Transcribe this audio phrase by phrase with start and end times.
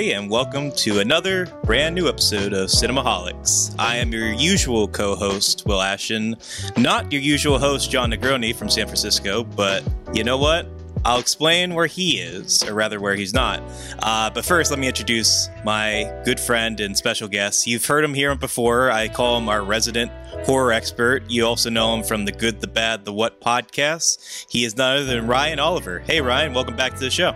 [0.00, 3.74] Everybody, and welcome to another brand new episode of Cinemaholics.
[3.78, 6.36] I am your usual co host, Will Ashton,
[6.78, 10.66] not your usual host, Jon Negroni from San Francisco, but you know what?
[11.04, 13.62] I'll explain where he is, or rather, where he's not.
[13.98, 17.66] Uh, but first, let me introduce my good friend and special guest.
[17.66, 18.90] You've heard him here before.
[18.90, 20.10] I call him our resident
[20.46, 21.24] horror expert.
[21.28, 24.46] You also know him from the Good, the Bad, the What podcast.
[24.48, 25.98] He is none other than Ryan Oliver.
[25.98, 27.34] Hey, Ryan, welcome back to the show.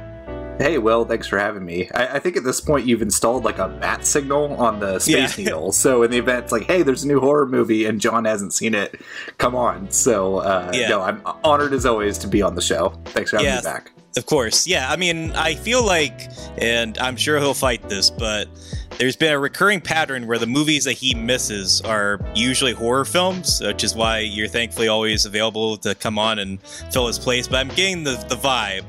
[0.59, 1.91] Hey, Will, thanks for having me.
[1.95, 5.37] I, I, think at this point you've installed like a bat signal on the Space
[5.37, 5.45] yeah.
[5.45, 5.73] Needle.
[5.73, 8.53] So in the event it's like, hey, there's a new horror movie and Jon hasn't
[8.53, 9.01] seen it,
[9.39, 9.91] come on.
[9.91, 10.89] So, uh, yeah.
[10.89, 12.91] no, I'm honored as always to be on the show.
[13.07, 13.91] Thanks for having yeah, me back.
[14.17, 14.65] Of course.
[14.65, 14.91] Yeah.
[14.91, 18.47] I mean, I feel like, and I'm sure he'll fight this, but
[18.99, 23.61] there's been a recurring pattern where the movies that he misses are usually horror films,
[23.61, 27.49] which is why you're thankfully always available to come on and fill his place.
[27.49, 28.85] But I'm getting the, the vibe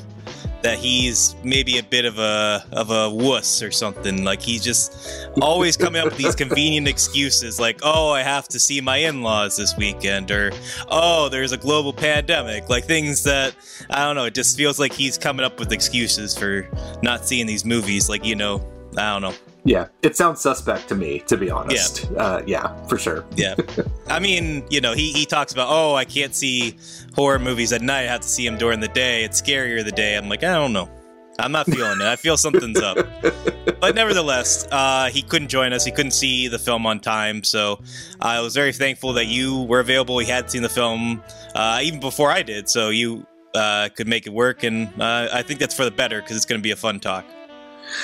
[0.66, 4.24] that he's maybe a bit of a of a wuss or something.
[4.24, 8.60] Like he's just always coming up with these convenient excuses, like "Oh, I have to
[8.60, 10.52] see my in-laws this weekend," or
[10.88, 13.56] "Oh, there's a global pandemic." Like things that
[13.92, 14.26] I don't know.
[14.26, 16.68] It just feels like he's coming up with excuses for
[17.04, 18.10] not seeing these movies.
[18.10, 19.55] Like you know, I don't know.
[19.66, 22.08] Yeah, it sounds suspect to me, to be honest.
[22.12, 23.26] Yeah, uh, yeah for sure.
[23.36, 23.56] yeah.
[24.08, 26.78] I mean, you know, he, he talks about, oh, I can't see
[27.16, 28.04] horror movies at night.
[28.04, 29.24] I have to see them during the day.
[29.24, 30.16] It's scarier the day.
[30.16, 30.88] I'm like, I don't know.
[31.40, 32.06] I'm not feeling it.
[32.06, 32.98] I feel something's up.
[33.82, 35.86] But nevertheless, uh, he couldn't join us.
[35.86, 37.44] He couldn't see the film on time.
[37.44, 37.80] So
[38.20, 40.18] I was very thankful that you were available.
[40.18, 41.22] He had seen the film
[41.54, 42.68] uh, even before I did.
[42.68, 44.64] So you uh, could make it work.
[44.64, 47.00] And uh, I think that's for the better because it's going to be a fun
[47.00, 47.26] talk.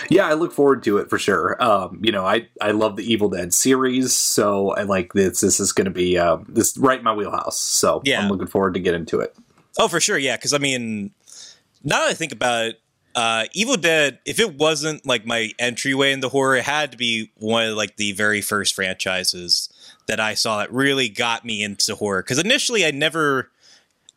[0.09, 1.61] Yeah, I look forward to it for sure.
[1.63, 5.41] Um, you know, I I love the Evil Dead series, so I like this.
[5.41, 7.57] This is going to be uh, this right in my wheelhouse.
[7.57, 8.21] So yeah.
[8.21, 9.35] I'm looking forward to get into it.
[9.77, 10.35] Oh, for sure, yeah.
[10.35, 11.11] Because I mean,
[11.83, 12.81] now that I think about it,
[13.15, 17.31] uh, Evil Dead, if it wasn't like my entryway into horror, it had to be
[17.37, 19.69] one of like the very first franchises
[20.07, 22.23] that I saw that really got me into horror.
[22.23, 23.50] Because initially, I never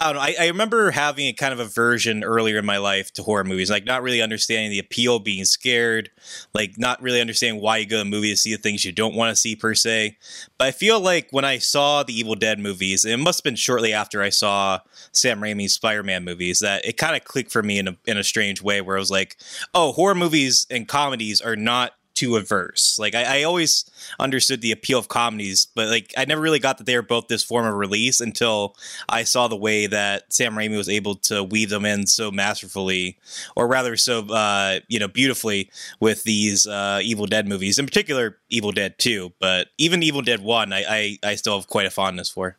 [0.05, 0.21] I don't know.
[0.21, 3.71] I, I, remember having a kind of aversion earlier in my life to horror movies,
[3.71, 6.11] like not really understanding the appeal, being scared,
[6.53, 8.93] like not really understanding why you go to a movie to see the things you
[8.93, 10.19] don't want to see per se.
[10.59, 13.57] But I feel like when I saw the Evil Dead movies, it must have been
[13.57, 14.81] shortly after I saw
[15.13, 18.25] Sam Raimi's Spider-Man movies that it kind of clicked for me in a in a
[18.25, 19.39] strange way, where I was like,
[19.73, 22.99] oh, horror movies and comedies are not too averse.
[22.99, 23.85] Like I, I, always
[24.19, 27.29] understood the appeal of comedies, but like I never really got that they were both
[27.29, 28.77] this form of release until
[29.09, 33.19] I saw the way that Sam Raimi was able to weave them in so masterfully,
[33.57, 35.71] or rather so uh, you know beautifully
[36.01, 40.41] with these uh, Evil Dead movies, in particular Evil Dead Two, but even Evil Dead
[40.41, 42.57] One, I, I, I still have quite a fondness for.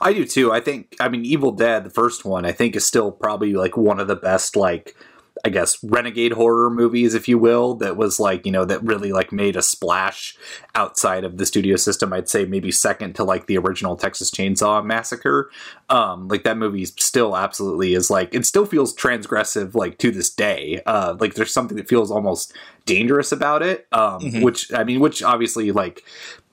[0.00, 0.52] I do too.
[0.52, 3.76] I think I mean Evil Dead, the first one, I think is still probably like
[3.76, 4.96] one of the best like
[5.44, 9.12] I guess renegade horror movies, if you will, that was like you know that really
[9.12, 10.36] like made a splash
[10.74, 12.12] outside of the studio system.
[12.12, 15.50] I'd say maybe second to like the original Texas Chainsaw Massacre.
[15.88, 20.30] Um, like that movie still absolutely is like it still feels transgressive like to this
[20.30, 20.80] day.
[20.86, 22.52] Uh, like there's something that feels almost
[22.86, 23.86] dangerous about it.
[23.92, 24.42] Um, mm-hmm.
[24.42, 26.02] which I mean, which obviously like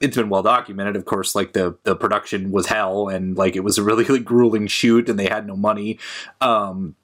[0.01, 0.95] it's been well documented.
[0.95, 4.19] Of course, like the the production was hell and like it was a really, really
[4.19, 5.99] grueling shoot and they had no money.
[6.41, 6.95] Um,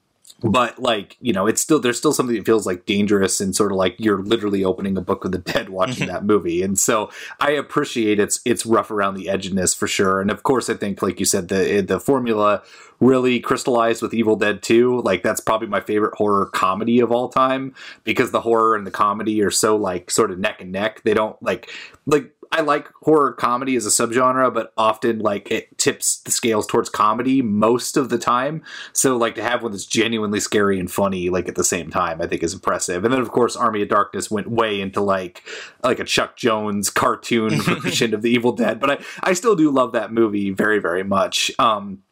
[0.42, 3.72] but like you know it's still there's still something that feels like dangerous and sort
[3.72, 6.12] of like you're literally opening a book of the dead watching mm-hmm.
[6.12, 6.62] that movie.
[6.62, 10.20] And so i appreciate its its rough around the edginess for sure.
[10.20, 12.62] And of course i think like you said the eh, the formula
[13.00, 17.30] really crystallized with evil dead 2 like that's probably my favorite horror comedy of all
[17.30, 17.74] time
[18.04, 21.02] because the horror and the comedy are so like sort of neck and neck.
[21.02, 21.70] They don't like
[22.06, 26.66] like I like horror comedy as a subgenre, but often like it tips the scales
[26.66, 28.64] towards comedy most of the time.
[28.92, 32.20] So like to have one that's genuinely scary and funny like at the same time,
[32.20, 33.04] I think is impressive.
[33.04, 35.44] And then of course Army of Darkness went way into like
[35.84, 39.70] like a Chuck Jones cartoon version of the Evil Dead, but I I still do
[39.70, 41.52] love that movie very very much.
[41.58, 42.02] Um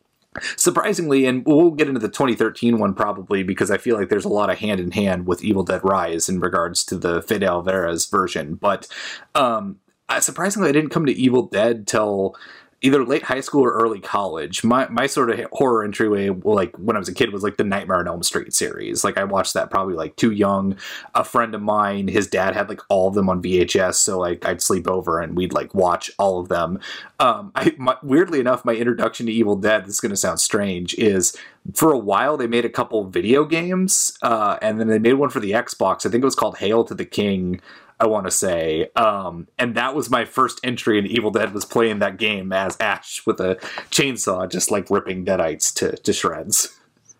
[0.56, 4.28] surprisingly, and we'll get into the 2013 one probably because I feel like there's a
[4.28, 8.06] lot of hand in hand with Evil Dead Rise in regards to the Fede Alvarez
[8.06, 8.54] version.
[8.54, 8.86] But
[9.34, 12.36] um, uh, surprisingly, I didn't come to Evil Dead till
[12.80, 14.62] either late high school or early college.
[14.62, 17.64] My my sort of horror entryway, like when I was a kid, was like the
[17.64, 19.02] Nightmare on Elm Street series.
[19.02, 20.76] Like I watched that probably like too young.
[21.14, 24.46] A friend of mine, his dad had like all of them on VHS, so like
[24.46, 26.78] I'd sleep over and we'd like watch all of them.
[27.18, 29.84] Um, I my, weirdly enough, my introduction to Evil Dead.
[29.84, 30.94] This is going to sound strange.
[30.94, 31.36] Is
[31.74, 35.30] for a while they made a couple video games, uh, and then they made one
[35.30, 36.06] for the Xbox.
[36.06, 37.60] I think it was called Hail to the King
[38.00, 38.90] I want to say.
[38.94, 42.76] Um, and that was my first entry in Evil Dead was playing that game as
[42.80, 43.56] Ash with a
[43.90, 46.74] chainsaw, just like ripping deadites to, to shreds.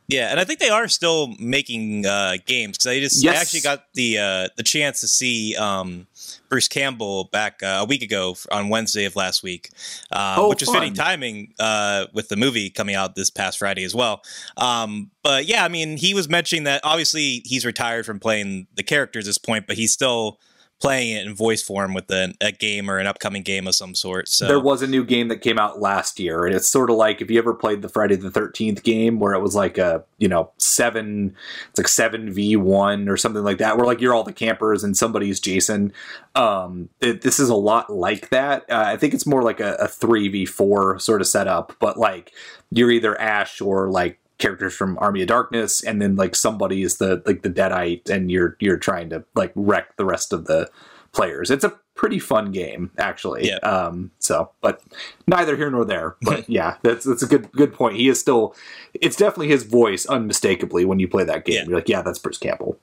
[0.09, 3.37] Yeah, and I think they are still making uh, games because I just Yes.
[3.37, 6.07] I actually got the uh, the chance to see um,
[6.49, 9.69] Bruce Campbell back uh, a week ago on Wednesday of last week,
[10.11, 13.85] uh, Oh, which was fitting timing uh, with the movie coming out this past Friday
[13.85, 14.23] as well.
[14.57, 18.83] Um, but yeah, I mean, he was mentioning that obviously he's retired from playing the
[18.83, 20.41] characters at this point, but he's still
[20.81, 23.95] playing it in voice form with a, a game or an upcoming game of some
[23.95, 24.29] sort.
[24.29, 26.97] So There was a new game that came out last year, and it's sort of
[26.97, 30.05] like if you ever played the Friday the Thirteenth game, where it was like a
[30.19, 31.35] you know seven,
[31.71, 34.85] it's like seven v one or something like that, where like you're all the campers
[34.85, 35.93] and somebody's Jason.
[36.35, 38.65] Um, it, this is a lot like that.
[38.71, 42.33] Uh, I think it's more like a three v four sort of setup, but like
[42.71, 46.99] you're either Ash or like characters from Army of Darkness, and then like somebody is
[46.99, 50.71] the like the Deadite, and you're you're trying to like wreck the rest of the
[51.13, 51.51] players.
[51.51, 53.49] It's a pretty fun game, actually.
[53.49, 53.57] Yeah.
[53.57, 54.13] Um.
[54.19, 54.83] So, but
[55.27, 56.17] neither here nor there.
[56.23, 57.97] But yeah, that's that's a good good point.
[57.97, 58.55] He is still.
[58.95, 61.57] It's definitely his voice, unmistakably, when you play that game.
[61.57, 61.65] Yeah.
[61.65, 62.79] You're like, yeah, that's Bruce Campbell.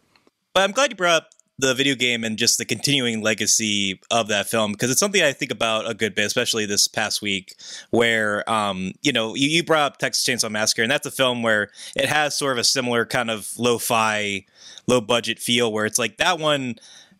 [0.53, 4.27] But I'm glad you brought up the video game and just the continuing legacy of
[4.27, 7.55] that film because it's something I think about a good bit, especially this past week,
[7.91, 11.43] where um, you know you, you brought up Texas Chainsaw Massacre, and that's a film
[11.43, 14.45] where it has sort of a similar kind of lo-fi,
[14.87, 16.75] low budget feel, where it's like that one.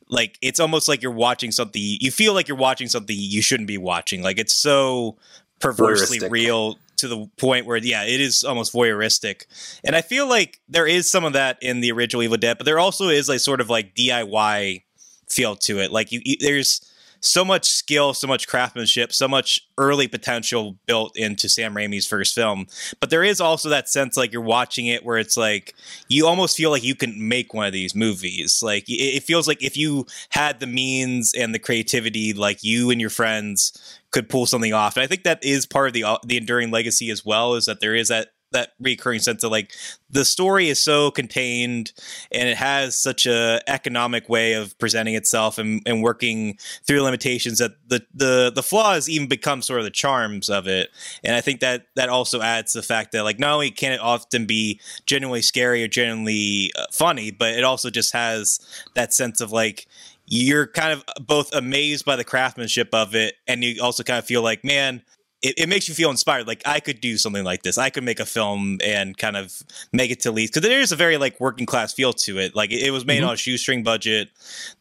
[0.08, 1.82] Like it's almost like you're watching something.
[1.82, 4.22] You feel like you're watching something you shouldn't be watching.
[4.22, 5.18] Like it's so
[5.60, 9.46] perversely real to the point where yeah, it is almost voyeuristic.
[9.84, 12.66] And I feel like there is some of that in the original Evil Dead, but
[12.66, 14.84] there also is like sort of like DIY
[15.28, 15.92] feel to it.
[15.92, 16.82] Like you, you there's
[17.26, 22.36] so much skill, so much craftsmanship, so much early potential built into Sam Raimi's first
[22.36, 22.68] film.
[23.00, 25.74] But there is also that sense like you're watching it where it's like
[26.08, 28.60] you almost feel like you can make one of these movies.
[28.62, 33.02] Like it, feels like if you had the means and the creativity, like you and
[33.02, 34.96] your friends could pull something off.
[34.96, 37.56] And I think that is part of the uh, the enduring legacy as well.
[37.56, 39.74] Is that there is that that recurring sense of like
[40.10, 41.92] the story is so contained
[42.32, 46.58] and it has such a economic way of presenting itself and, and working
[46.88, 50.90] through limitations that the, the the flaws even become sort of the charms of it.
[51.24, 54.00] And i think that that also adds the fact that like not only can it
[54.00, 58.60] often be genuinely scary or genuinely uh, funny but it also just has
[58.96, 59.88] that sense of like
[60.28, 64.26] you're kind of both amazed by the craftsmanship of it and you also kind of
[64.26, 65.02] feel like man
[65.42, 66.48] it, it makes you feel inspired.
[66.48, 67.78] Like I could do something like this.
[67.78, 69.62] I could make a film and kind of
[69.92, 72.56] make it to least because there is a very like working class feel to it.
[72.56, 73.28] Like it, it was made Mhm.
[73.28, 74.30] on a shoestring budget.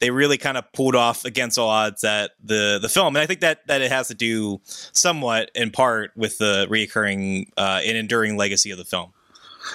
[0.01, 3.27] They really kind of pulled off against all odds that the the film, and I
[3.27, 7.97] think that that it has to do somewhat in part with the reoccurring uh, and
[7.97, 9.13] enduring legacy of the film.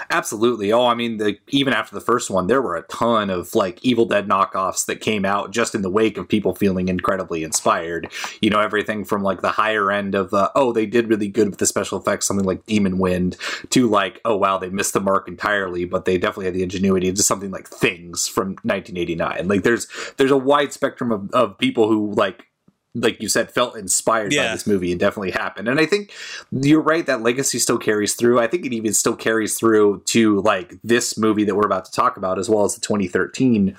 [0.09, 0.71] Absolutely.
[0.71, 3.83] Oh, I mean, the, even after the first one, there were a ton of like
[3.83, 8.11] Evil Dead knockoffs that came out just in the wake of people feeling incredibly inspired.
[8.41, 11.49] You know, everything from like the higher end of uh, oh, they did really good
[11.49, 13.37] with the special effects, something like Demon Wind,
[13.69, 17.11] to like oh wow, they missed the mark entirely, but they definitely had the ingenuity
[17.11, 19.47] to something like Things from 1989.
[19.47, 19.87] Like there's
[20.17, 22.48] there's a wide spectrum of, of people who like
[22.95, 25.67] like you said, felt inspired by this movie and definitely happened.
[25.67, 26.11] And I think
[26.51, 28.39] you're right that legacy still carries through.
[28.39, 31.91] I think it even still carries through to like this movie that we're about to
[31.91, 33.77] talk about, as well as the 2013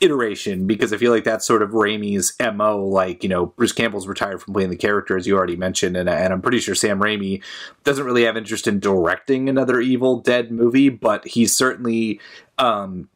[0.00, 2.84] iteration, because I feel like that's sort of Raimi's mo.
[2.84, 6.08] Like you know, Bruce Campbell's retired from playing the character, as you already mentioned, and,
[6.08, 7.42] and I'm pretty sure Sam Raimi
[7.84, 12.20] doesn't really have interest in directing another Evil Dead movie, but he's certainly.
[12.58, 13.08] Um,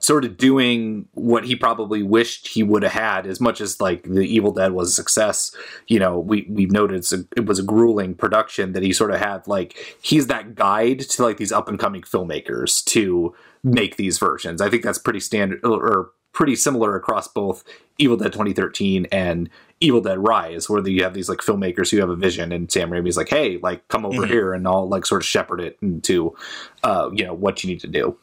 [0.00, 4.04] sort of doing what he probably wished he would have had as much as like
[4.04, 5.54] the evil dead was a success
[5.88, 9.10] you know we we've noted it's a, it was a grueling production that he sort
[9.10, 13.96] of had like he's that guide to like these up and coming filmmakers to make
[13.96, 17.64] these versions i think that's pretty standard or pretty similar across both
[17.98, 19.50] evil dead 2013 and
[19.80, 22.90] evil dead rise where you have these like filmmakers who have a vision and sam
[22.90, 24.28] raimi's like hey like come over Mhm.
[24.28, 26.36] here and i'll like sort of shepherd it into
[26.84, 28.16] uh you know what you need to do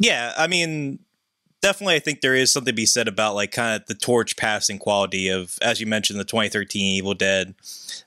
[0.00, 1.00] Yeah, I mean,
[1.60, 4.36] definitely, I think there is something to be said about like kind of the torch
[4.36, 7.54] passing quality of, as you mentioned, the 2013 Evil Dead,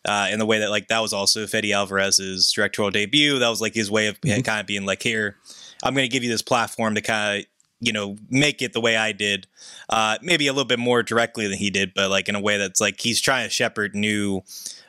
[0.05, 3.39] uh, in the way that like that was also Fede Alvarez's directorial debut.
[3.39, 4.43] That was like his way of Mhm.
[4.45, 5.37] kind of being like, here,
[5.83, 7.45] I'm going to give you this platform to kind of
[7.81, 9.47] you know make it the way I did,
[9.89, 12.57] uh, maybe a little bit more directly than he did, but like in a way
[12.57, 14.41] that's like he's trying to shepherd new,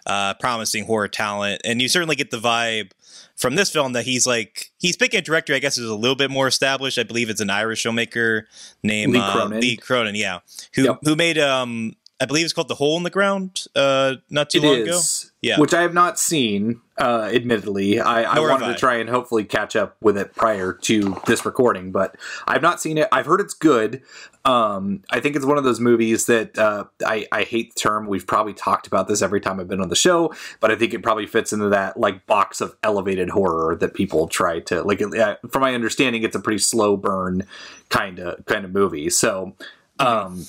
[0.07, 2.93] uh, promising horror talent, and you certainly get the vibe
[3.37, 6.15] from this film that he's like he's picking a director I guess who's a little
[6.17, 6.99] bit more established.
[6.99, 8.43] I believe it's an Irish filmmaker
[8.83, 9.61] named Lee uh, Cronin.
[9.61, 10.41] Lee Cronin, yeah,
[10.75, 10.99] who Yep.
[11.05, 13.64] who made um I believe it's called The Hole in the Ground.
[13.75, 15.31] Uh, not too It long is, ago.
[15.43, 15.59] Yeah.
[15.59, 16.81] which I have not seen.
[16.97, 18.73] Uh, admittedly, I, I wanted I.
[18.75, 22.81] to try and hopefully catch up with it prior to this recording, but I've not
[22.81, 23.09] seen it.
[23.11, 24.02] I've heard it's good.
[24.45, 28.07] Um, I think it's one of those movies that uh, I, I hate the term.
[28.07, 30.95] We've probably talked about this every time I've been on the show, but I think
[30.95, 35.00] it probably fits into that like box of elevated horror that people try to like.
[35.00, 37.49] From my understanding, it's a pretty slow burn
[37.88, 39.11] kind of kind of movie.
[39.11, 39.57] So.
[39.99, 40.47] Um,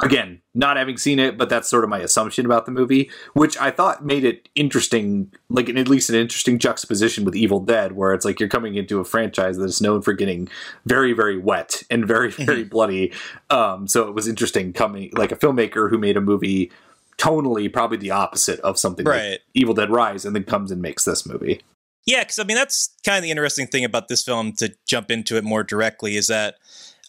[0.00, 3.56] again, not having seen it, but that's sort of my assumption about the movie, which
[3.58, 8.12] I thought made it interesting, like at least an interesting juxtaposition with Evil Dead, where
[8.12, 10.48] it's like you're coming into a franchise that is known for getting
[10.86, 13.12] very, very wet and very, very bloody.
[13.50, 16.70] Um, so it was interesting coming, like a filmmaker who made a movie
[17.16, 19.40] tonally probably the opposite of something like Right.
[19.54, 21.60] Evil Dead Rise, and then comes and makes this movie.
[22.06, 24.52] Yeah, because I mean that's kind of the interesting thing about this film.
[24.54, 26.56] To jump into it more directly, is that,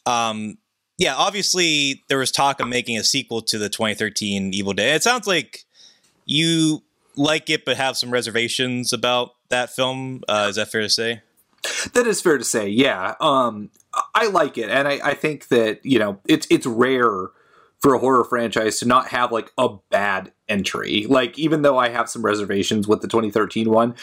[0.06, 0.58] um,
[0.98, 4.96] yeah, obviously there was talk of making a sequel to the 2013 Evil Dead.
[4.96, 5.66] It sounds like
[6.26, 6.84] you
[7.16, 10.24] like it, but have some reservations about that film.
[10.28, 11.22] Uh, is that fair to say?
[11.94, 12.70] That is fair to say.
[12.70, 13.72] Yeah, um,
[14.14, 17.30] I like it, and I, I think that you know it's it's rare
[17.80, 21.06] for a horror franchise to not have like a bad entry.
[21.08, 23.96] Like even though I have some reservations with the 2013 one,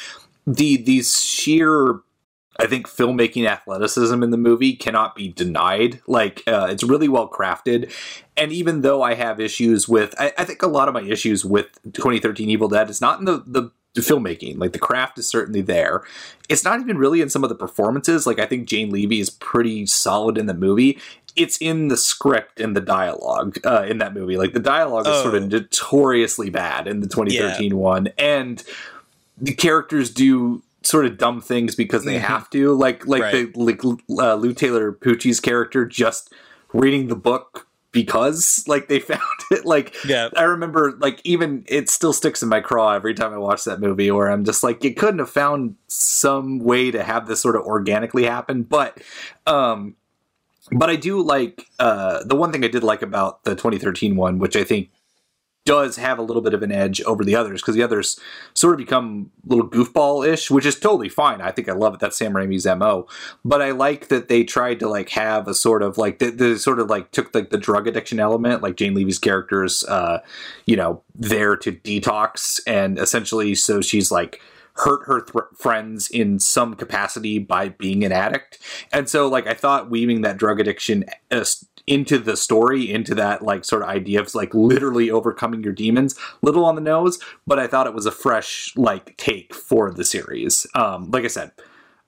[0.47, 2.01] the these sheer
[2.59, 6.01] I think filmmaking athleticism in the movie cannot be denied.
[6.07, 7.93] Like uh, it's really well crafted,
[8.37, 11.45] and even though I have issues with, I, I think a lot of my issues
[11.45, 13.43] with 2013 Evil Dead is not in the
[13.95, 14.59] the filmmaking.
[14.59, 16.03] Like the craft is certainly there.
[16.49, 18.27] It's not even really in some of the performances.
[18.27, 20.99] Like I think Jane Levy is pretty solid in the movie.
[21.37, 24.37] It's in the script and the dialogue uh, in that movie.
[24.37, 25.47] Like the dialogue is sort of Oh.
[25.47, 28.63] notoriously bad in the 2013 one, and
[29.39, 32.21] the characters do sort of dumb things because they Mhm.
[32.23, 32.75] have to.
[32.75, 33.53] Like like Right.
[33.55, 33.83] the like
[34.19, 36.33] uh, Lou Taylor Pucci's character just
[36.73, 39.21] reading the book because like they found
[39.51, 40.29] it like Yeah.
[40.37, 43.81] I remember like even it still sticks in my craw every time I watch that
[43.81, 47.55] movie where I'm just like you couldn't have found some way to have this sort
[47.57, 48.99] of organically happen but
[49.47, 49.95] um
[50.71, 54.39] but I do like uh the one thing I did like about the 2013 one
[54.39, 54.89] which I think
[55.65, 58.19] does have a little bit of an edge over the others because the others
[58.55, 61.41] sort of become little goofball-ish, which is totally fine.
[61.41, 62.01] I think I love it.
[62.01, 63.07] That's Sam Raimi's mo.
[63.45, 66.59] But I like that they tried to like have a sort of like the, the
[66.59, 70.19] sort of like took like the drug addiction element, like Jane Levy's characters, uh,
[70.67, 74.41] you know, there to detox, and essentially, so she's like
[74.75, 78.59] hurt her th- friends in some capacity by being an addict.
[78.93, 81.45] And so, like, I thought weaving that drug addiction uh,
[81.87, 86.19] into the story, into that like sort of idea of like literally overcoming your demons,
[86.43, 90.05] little on the nose, but I thought it was a fresh like take for the
[90.05, 90.67] series.
[90.75, 91.53] Um, like I said,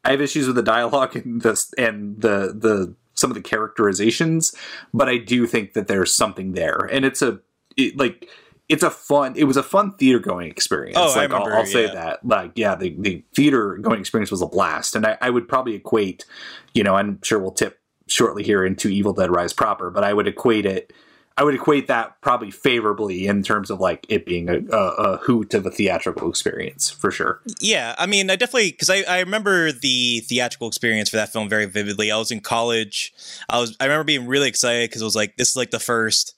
[0.04, 4.54] I have issues with the dialogue and this and the the some of the characterizations,
[4.92, 7.40] but I do think that there's something there, and it's a
[7.76, 8.28] it, like
[8.68, 11.56] it's a fun it was a fun theater going experience Oh, I like I'll, remember,
[11.56, 11.94] I'll say yeah.
[11.94, 15.48] that like yeah the, the theater going experience was a blast and I, I would
[15.48, 16.24] probably equate
[16.72, 20.12] you know i'm sure we'll tip shortly here into evil dead rise proper but i
[20.12, 20.92] would equate it
[21.36, 25.16] i would equate that probably favorably in terms of like it being a, a, a
[25.18, 29.20] hoot of a theatrical experience for sure Yeah, I mean, I definitely because I, I
[29.20, 32.10] remember the theatrical experience for that film very vividly.
[32.10, 33.12] I was in college.
[33.48, 35.78] I was I remember being really excited because it was like this is like the
[35.78, 36.34] first.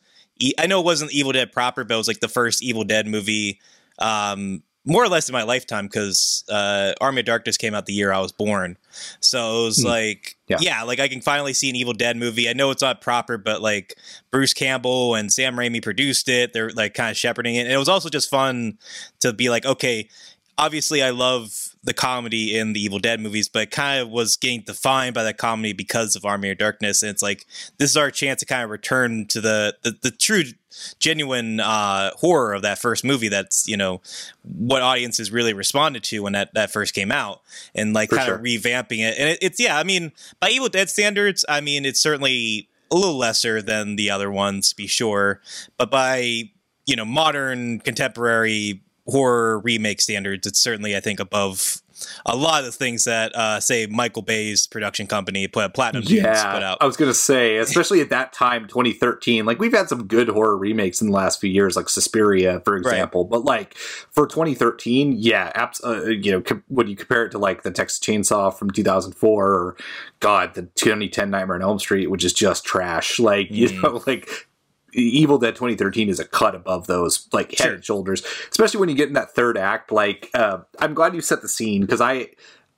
[0.59, 3.07] I know it wasn't Evil Dead proper, but it was like the first Evil Dead
[3.07, 3.59] movie,
[3.99, 7.93] um, more or less in my lifetime because uh, Army of Darkness came out the
[7.93, 8.79] year I was born.
[9.21, 9.89] So it was Hmm.
[9.89, 10.59] like, Yeah.
[10.61, 10.83] yeah.
[10.85, 12.49] like I can finally see an Evil Dead movie.
[12.49, 13.95] I know it's not proper, but like
[14.31, 16.53] Bruce Campbell and Sam Raimi produced it.
[16.53, 17.63] They're like kind of shepherding it.
[17.63, 18.79] And it was also just fun
[19.21, 20.09] to be like, okay,
[20.57, 24.61] obviously I love the comedy in the Evil Dead movies, but kind of was getting
[24.63, 27.03] defined by that comedy because of Army of Darkness.
[27.03, 27.47] And it's like
[27.79, 30.43] this is our chance to kind of return to the the, the true
[30.99, 33.29] genuine uh, horror of that first movie.
[33.29, 34.03] That's you know
[34.43, 37.41] what audiences really responded to when that that first came out,
[37.75, 38.35] and like For kind sure.
[38.35, 39.17] of revamping it.
[39.19, 42.97] And it, it's yeah, I mean by Evil Dead standards, I mean it's certainly a
[42.97, 45.41] little lesser than the other ones, to be sure,
[45.79, 46.51] but by
[46.85, 51.81] you know modern contemporary horror remake standards, it's certainly I think above
[52.27, 56.27] a lot of the things that uh, say Michael Bay's production company put Platinum Dunes
[56.27, 56.77] put out.
[56.83, 60.59] i was gonna say especially at that time 2013 like we've had some good horror
[60.59, 63.73] remakes in the last few years like suspiria for example but like
[64.13, 67.71] for 2013 yeah abs- uh, you know com- when you compare it to like the
[67.71, 69.77] texas chainsaw from 2004 or
[70.21, 73.83] god the 2010 nightmare on elm street which is just trash like you Mm.
[73.83, 74.29] know like
[74.97, 77.75] Evil Dead 2013 is a cut above those, like head Sure.
[77.75, 78.23] and shoulders.
[78.51, 79.93] Especially when you get in that third act.
[79.93, 82.29] Like, uh, I'm glad you set the scene because I,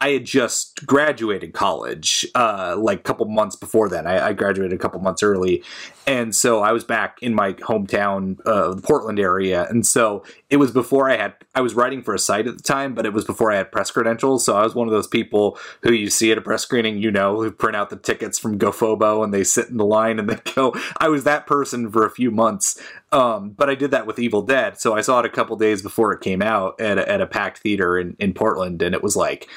[0.00, 4.06] I had just graduated college, uh, like a couple months before then.
[4.06, 5.64] I, I, graduated a couple months early,
[6.06, 9.66] and so I was back in my hometown, uh, the Portland area.
[9.68, 11.34] And so it was before I had.
[11.54, 13.70] I was writing for a site at the time, but it was before I had
[13.70, 14.44] press credentials.
[14.44, 17.10] So I was one of those people who you see at a press screening, you
[17.10, 20.28] know, who print out the tickets from GoFobo and they sit in the line and
[20.28, 20.74] they go.
[20.98, 22.80] I was that person for a few months,
[23.12, 24.80] um, but I did that with Evil Dead.
[24.80, 27.26] So I saw it a couple days before it came out at a, at a
[27.26, 29.48] packed theater in in Portland, and it was like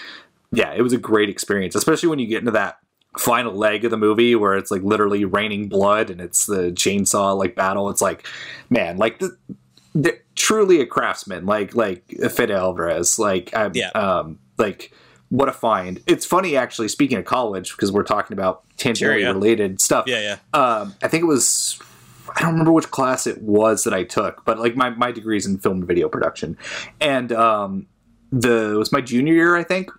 [0.51, 2.79] yeah, it was a great experience, especially when you get into that
[3.17, 7.37] final leg of the movie where it's like literally raining blood and it's the chainsaw
[7.37, 7.89] like battle.
[7.89, 8.25] It's like,
[8.69, 9.37] man, like the,
[9.93, 10.19] the
[10.51, 13.89] truly a craftsman, like like Fede Alvarez, like I'm, yeah.
[13.89, 14.91] um, like
[15.29, 16.03] what a find.
[16.07, 16.89] It's funny actually.
[16.89, 20.05] Speaking of college, because we're talking about tangentially sure, related stuff.
[20.07, 20.59] Yeah, yeah.
[20.59, 21.79] Um, I think it was.
[22.35, 25.45] I don't remember which class it was that I took, but like my, my degree's
[25.45, 26.57] in film and video production,
[26.99, 27.87] and um,
[28.31, 29.89] the it was my junior year, I think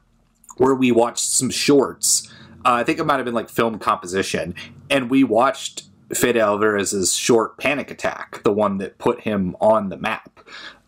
[0.59, 2.29] where we watched some shorts.
[2.65, 4.55] Uh, I think it might have been like film composition,
[4.91, 9.97] and we watched Fede Alvarez's short Panic Attack, the one that put him on the
[9.97, 10.41] map.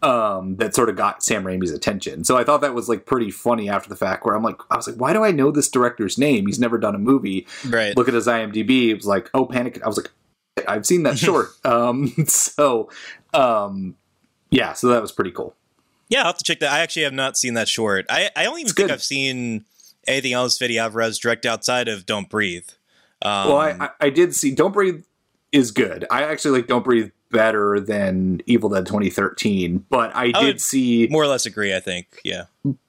[0.03, 2.25] Um, that sort of got Sam Raimi's attention.
[2.25, 4.27] So I thought that was like pretty funny after the fact.
[4.27, 6.47] Where I'm like, I was like, why do I know this director's name?
[6.47, 7.47] He's never done a movie.
[7.67, 7.97] Right.
[7.97, 8.89] Look at his IMDb.
[8.89, 9.83] It was like, oh, Panic.
[9.83, 10.11] I was like,
[10.69, 11.49] I've seen that short.
[11.65, 12.91] um, so,
[13.33, 13.97] um,
[14.51, 14.75] yeah.
[14.75, 15.55] So that was pretty cool.
[16.11, 16.71] Yeah, I'll have to check that.
[16.71, 18.05] I actually have not seen that short.
[18.11, 18.93] I, I don't even it's think good.
[18.93, 19.65] I've seen
[20.07, 22.69] anything else Fede Alvarez direct outside of Don't Breathe.
[23.23, 25.03] Um, well, I, I did see Don't Breathe
[25.55, 26.05] is good.
[26.11, 31.07] I actually like Don't Breathe better than Evil Dead 2013, but I, I did see
[31.11, 31.75] more or less agree.
[31.75, 32.45] I think, yeah.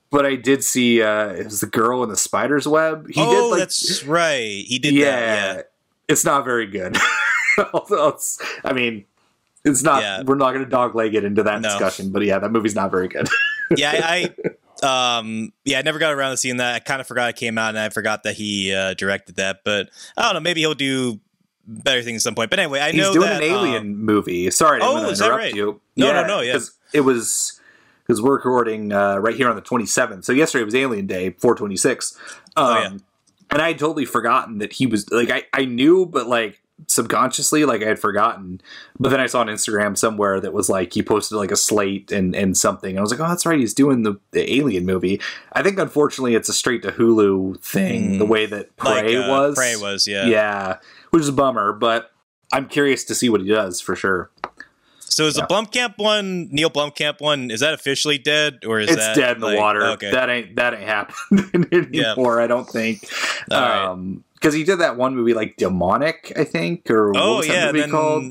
[0.09, 3.07] But I did see uh, it was the girl in the spider's web.
[3.09, 4.65] He oh, did like, that's right.
[4.65, 4.95] He did.
[4.95, 5.61] Yeah, that, yeah.
[6.07, 6.97] It's not very good.
[7.57, 9.05] I mean,
[9.63, 10.01] it's not.
[10.01, 10.23] Yeah.
[10.23, 11.69] We're not going to dogleg it into that no.
[11.69, 13.27] discussion, but yeah, that movie's not very good.
[13.77, 14.33] yeah, I,
[14.83, 16.75] I, um, yeah, I never got around to seeing that.
[16.75, 19.61] I kind of forgot it came out, and I forgot that he uh, directed that.
[19.63, 20.39] But I don't know.
[20.39, 21.19] Maybe he'll do
[21.67, 22.49] better things at some point.
[22.49, 22.95] But anyway, I know that.
[22.95, 24.51] He's know doing that, an Alien um, movie.
[24.51, 25.53] Sorry, I oh, is interrupt right?
[25.53, 25.81] you.
[25.95, 26.39] No, yeah, no, no.
[26.41, 26.59] Yeah,
[26.93, 27.59] it was
[28.05, 30.23] because we're recording uh, right here on the 27th.
[30.25, 32.17] So yesterday was Alien Day, 426.
[32.55, 32.97] Um, oh, yeah.
[33.51, 37.65] And I had totally forgotten that he was like I, I knew, but like subconsciously
[37.65, 38.61] like i had forgotten.
[38.99, 42.11] But then i saw on instagram somewhere that was like he posted like a slate
[42.11, 42.91] and and something.
[42.91, 45.21] And i was like oh that's right he's doing the, the alien movie.
[45.53, 48.17] I think unfortunately it's a straight to hulu thing mm.
[48.19, 49.55] the way that prey like, uh, was.
[49.55, 50.25] Prey was yeah.
[50.25, 50.77] Yeah
[51.15, 52.11] which is a bummer but
[52.51, 54.29] i'm curious to see what he does for sure
[55.07, 55.45] so is yeah.
[55.47, 59.37] the Blomkamp one, Neill Blomkamp one, is that officially dead, or is it's that dead
[59.37, 59.85] in like, the water?
[59.91, 60.11] Okay.
[60.11, 62.37] That ain't that ain't happened anymore.
[62.37, 62.43] Yeah.
[62.43, 63.07] I don't think.
[63.51, 67.31] All um, right because he did that one movie like Demonic, I think, or oh
[67.31, 68.23] what was yeah, that movie then, called?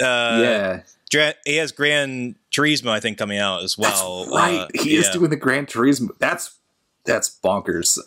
[0.00, 4.24] Uh, yeah, he has Grand Turismo, I think, coming out as well.
[4.24, 5.00] That's right, uh, he yeah.
[5.00, 6.08] is doing the Grand Turismo.
[6.18, 6.58] That's
[7.04, 7.98] that's bonkers.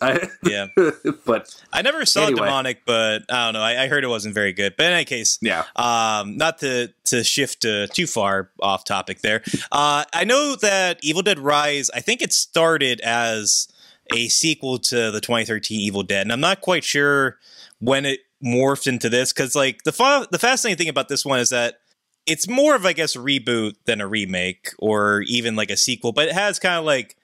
[0.44, 0.66] yeah,
[1.26, 2.46] but I never saw anyway.
[2.46, 3.60] Demonic, but I don't know.
[3.60, 4.74] I, I, heard it wasn't very good.
[4.76, 5.64] But in any case, yeah.
[5.76, 9.42] Um, not to to shift uh, too far off topic there.
[9.70, 11.90] Uh, I know that Evil Dead Rise.
[11.90, 13.68] I think it started as
[14.14, 17.38] a sequel to the 2013 Evil Dead, and I'm not quite sure
[17.80, 21.40] when it morphed into this because like the fa- the fascinating thing about this one
[21.40, 21.80] is that
[22.26, 26.12] it's more of I guess a reboot than a remake or even like a sequel,
[26.12, 27.16] but it has kind of like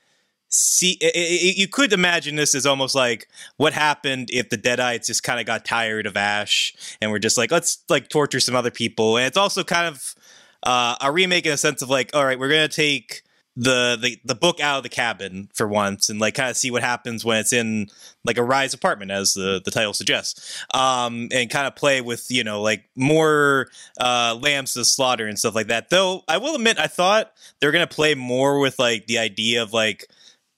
[0.52, 5.06] see it, it, you could imagine this as almost like what happened if the deadites
[5.06, 8.54] just kind of got tired of ash and we're just like let's like torture some
[8.54, 9.16] other people.
[9.16, 10.14] And it's also kind of
[10.62, 13.22] uh, a remake in a sense of like all right we're gonna take
[13.54, 16.70] the, the the book out of the cabin for once and like kind of see
[16.70, 17.86] what happens when it's in
[18.24, 20.62] like a rise apartment as the the title suggests.
[20.74, 25.38] Um and kind of play with you know like more uh lambs to slaughter and
[25.38, 25.88] stuff like that.
[25.88, 29.72] Though i will admit i thought they're gonna play more with like the idea of
[29.72, 30.08] like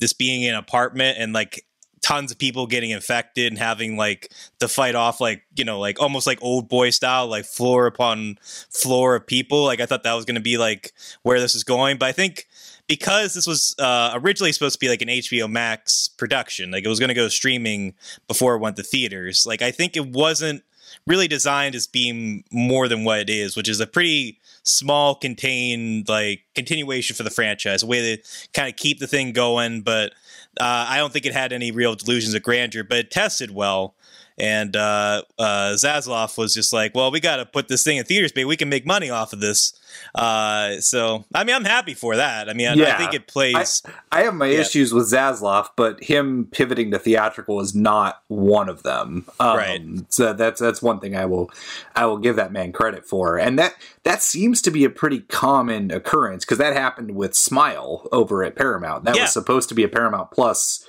[0.00, 1.64] this being an apartment and like
[2.02, 4.30] tons of people getting infected and having like
[4.60, 8.36] to fight off like you know like almost like old boy style like floor upon
[8.68, 11.64] floor of people like i thought that was going to be like where this is
[11.64, 12.46] going but i think
[12.86, 16.88] because this was uh, originally supposed to be like an HBO Max production, like it
[16.88, 17.94] was going to go streaming
[18.28, 19.46] before it went to theaters.
[19.46, 20.62] Like I think it wasn't
[21.06, 26.08] really designed as being more than what it is, which is a pretty small, contained
[26.08, 29.82] like continuation for the franchise, a way to kind of keep the thing going.
[29.82, 30.12] But
[30.60, 33.94] uh, I don't think it had any real delusions of grandeur, but it tested well.
[34.36, 38.04] And uh, uh, Zaslav was just like, "Well, we got to put this thing in
[38.04, 38.46] theaters, baby.
[38.46, 39.72] We can make money off of this."
[40.12, 42.48] Uh, so I mean, I'm happy for that.
[42.48, 42.94] I mean, I, yeah.
[42.94, 43.82] I think it plays.
[44.10, 44.58] I, I have my yeah.
[44.58, 49.26] issues with Zaslav, but him pivoting to theatrical is not one of them.
[49.38, 49.82] Um, right.
[50.08, 51.50] So that's that's one thing I will
[51.94, 55.20] I will give that man credit for, and that that seems to be a pretty
[55.20, 59.04] common occurrence because that happened with Smile over at Paramount.
[59.04, 59.22] That yeah.
[59.22, 60.84] was supposed to be a Paramount Plus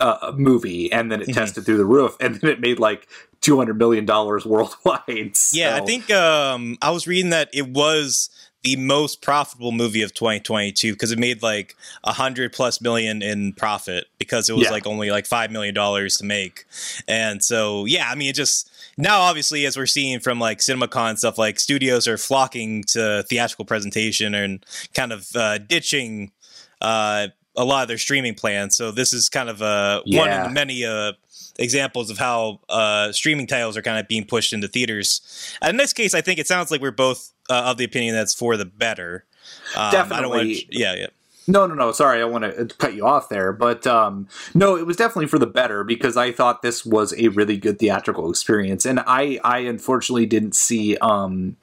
[0.00, 1.34] uh, movie, and then it Mhm.
[1.34, 3.06] tested through the roof, and then it made like
[3.40, 5.36] two hundred million dollars worldwide.
[5.52, 8.30] Yeah, I think um, I was reading that it was
[8.62, 13.54] the most profitable movie of 2022 because it made like a hundred plus million in
[13.54, 14.72] profit because it was Yeah.
[14.72, 16.64] like only like five million dollars to make,
[17.08, 21.16] and so yeah, I mean, it just now obviously as we're seeing from like CinemaCon
[21.18, 26.32] stuff, like studios are flocking to theatrical presentation and kind of uh, ditching
[26.82, 28.76] uh, a lot of their streaming plans.
[28.76, 31.12] So this is kind of uh, one of the many uh,
[31.58, 35.56] examples of how uh, streaming titles are kind of being pushed into theaters.
[35.62, 38.34] In this case, I think it sounds like we're both uh, of the opinion that's
[38.34, 39.24] for the better.
[39.76, 40.68] Um, I don't want Definitely.
[40.70, 41.06] yeah, yeah.
[41.46, 41.90] No, no, no.
[41.90, 45.38] Sorry, I want to cut you off there, but um, no, it was definitely for
[45.38, 49.60] the better because I thought this was a really good theatrical experience, and I, I
[49.60, 51.56] unfortunately didn't see um,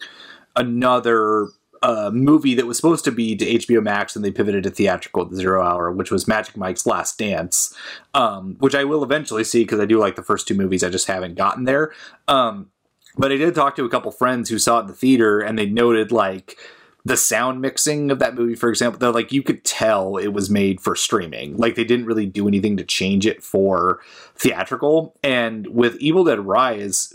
[0.56, 1.50] another
[1.88, 5.22] uh, movie that was supposed to be to HBO Max, and they pivoted to theatrical
[5.24, 7.74] at the Zero Hour, which was Magic Mike's Last Dance,
[8.14, 10.84] um, which I will eventually see because I do like the first two movies.
[10.84, 11.94] I just haven't gotten there.
[12.28, 12.72] Um,
[13.18, 15.58] but I did talk to a couple friends who saw it in the theater, and
[15.58, 16.58] they noted like
[17.06, 20.50] the sound mixing of that movie, for example, they're like you could tell it was
[20.50, 21.56] made for streaming.
[21.56, 24.02] Like they didn't really do anything to change it for
[24.36, 25.16] theatrical.
[25.24, 27.14] And with Evil Dead Rise,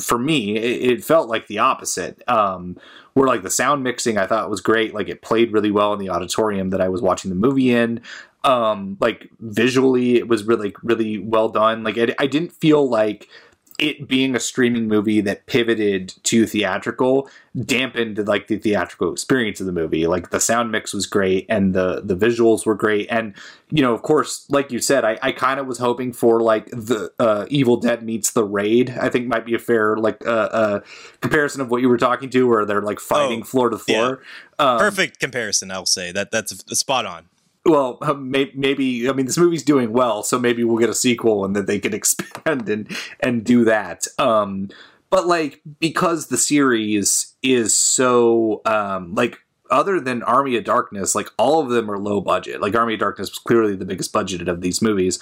[0.00, 2.22] for me, it, it felt like the opposite.
[2.26, 2.78] Um,
[3.14, 4.94] where like the sound mixing, I thought was great.
[4.94, 8.00] Like it played really well in the auditorium that I was watching the movie in.
[8.42, 11.82] Um, like visually, it was really really well done.
[11.82, 13.28] Like it, I didn't feel like
[13.78, 17.28] it being a streaming movie that pivoted to theatrical
[17.64, 20.06] dampened like the theatrical experience of the movie.
[20.06, 23.08] Like the sound mix was great and the the visuals were great.
[23.10, 23.34] And
[23.70, 26.66] you know of course like you said i, I kind of was hoping for like
[26.66, 30.30] the uh, evil dead meets the raid i think might be a fair like uh,
[30.30, 30.80] uh,
[31.22, 34.22] comparison of what you were talking to where they're like fighting Oh, floor to floor.
[34.58, 36.12] Um, Perfect comparison, I'll say.
[36.12, 37.26] That that's spot on.
[37.66, 41.44] Well, uh, maybe I mean this movie's doing well, so maybe we'll get a sequel
[41.44, 44.06] and that they can expand and and do that.
[44.18, 44.68] Um,
[45.10, 49.38] but like because the series is so um, like
[49.70, 52.60] other than Army of Darkness, like all of them are low budget.
[52.60, 55.18] Like Army of Darkness was clearly the biggest budgeted of these movies,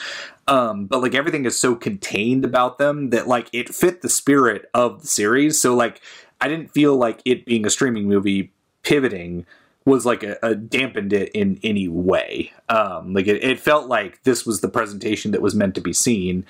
[0.48, 4.68] um, but like everything is so contained about them that like it fit the spirit
[4.74, 5.60] of the series.
[5.60, 6.00] So like
[6.40, 8.52] I didn't feel like it being a streaming movie
[8.82, 9.46] pivoting
[9.84, 12.52] was like a, a dampened it in any way.
[12.68, 15.92] Um, like it, it felt like this was the presentation that was meant to be
[15.92, 16.44] seen.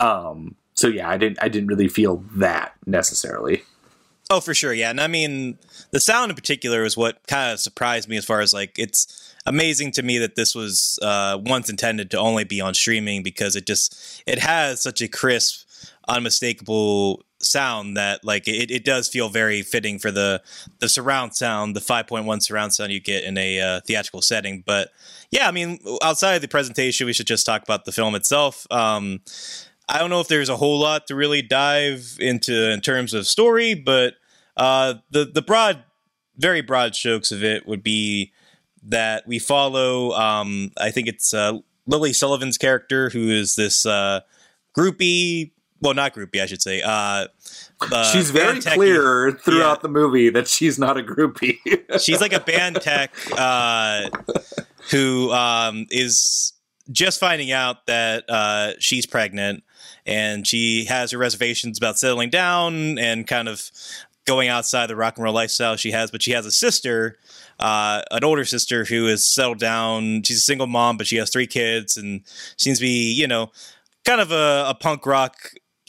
[0.00, 3.62] Um, so yeah, I didn't I didn't really feel that necessarily.
[4.30, 4.90] Oh, for sure, yeah.
[4.90, 5.58] And I mean,
[5.90, 9.34] the sound in particular was what kind of surprised me as far as like it's
[9.46, 13.54] amazing to me that this was uh, once intended to only be on streaming because
[13.54, 15.63] it just it has such a crisp,
[16.08, 20.42] unmistakable sound that like it, it does feel very fitting for the
[20.80, 24.62] the surround sound, the 5.1 surround sound you get in a uh, theatrical setting.
[24.64, 24.90] But
[25.30, 28.66] yeah, I mean, outside of the presentation, we should just talk about the film itself.
[28.70, 29.20] Um,
[29.88, 33.26] I don't know if there's a whole lot to really dive into in terms of
[33.26, 34.14] story, but
[34.56, 35.84] uh, the the broad,
[36.36, 38.32] very broad strokes of it would be
[38.84, 40.12] that we follow.
[40.12, 44.20] Um, I think it's uh, Lily Sullivan's character, who is this uh,
[44.76, 45.52] groupie.
[45.84, 46.80] Well, not groupie, I should say.
[46.80, 47.26] Uh,
[47.92, 49.82] uh, she's very clear throughout Yeah.
[49.82, 51.58] the movie that she's not a groupie.
[52.00, 54.08] she's like a band tech uh,
[54.90, 56.54] who um, is
[56.90, 59.62] just finding out that uh, she's pregnant
[60.06, 63.70] and she has her reservations about settling down and kind of
[64.26, 67.16] going outside the rock and roll lifestyle she has but she has a sister
[67.58, 71.30] uh, an older sister who is settled down she's a single mom but she has
[71.30, 72.22] three kids and
[72.56, 73.50] seems to be you know
[74.04, 75.36] kind of a, a punk rock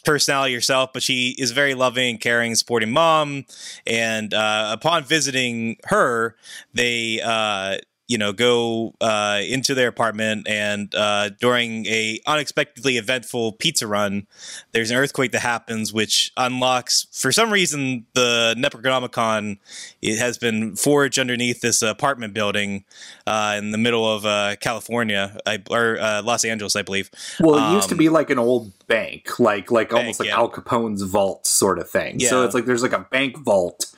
[0.06, 3.46] personality herself, but she is very loving, caring, supporting mom.
[3.86, 6.36] And uh, upon visiting her,
[6.74, 13.54] they uh, you know go uh, into their apartment, and uh, during a unexpectedly eventful
[13.54, 14.28] pizza run,
[14.72, 19.58] there's an earthquake that happens, which unlocks for some reason the Necronomicon.
[20.02, 22.84] It has been forged underneath this apartment building
[23.26, 27.10] uh, in the middle of uh, California, I, or uh, Los Angeles, I believe.
[27.40, 30.38] well, it used to Um, be like an old bank, like like almost like yeah.
[30.38, 32.20] Al Capone's vault sort of thing.
[32.20, 32.32] So Yeah.
[32.32, 32.46] Mm-hmm.
[32.46, 33.92] it's like there's like a bank vault,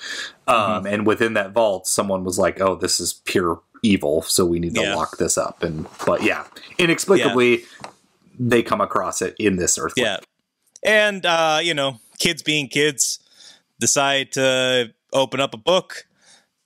[0.48, 4.60] um, and within that vault, someone was like, "Oh, this is pure evil, so we
[4.60, 4.96] need to Yeah.
[4.96, 6.46] lock this up." And but yeah,
[6.78, 7.63] inexplicably,
[8.40, 10.06] they come across it in this earthquake.
[10.06, 10.20] Yeah.
[10.84, 13.20] And uh, you know, kids being kids
[13.80, 16.06] decide to open up a book.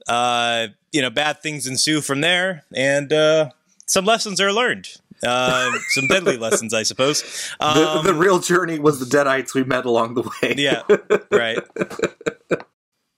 [0.07, 3.49] Uh, you know, bad things ensue from there, and uh,
[3.85, 4.89] some lessons are learned.
[5.25, 7.21] Uh, some deadly lessons, I suppose.
[7.59, 7.65] The,
[7.97, 10.55] Um, the real journey was the Deadites we met along the way.
[10.57, 10.81] yeah,
[11.31, 11.59] right.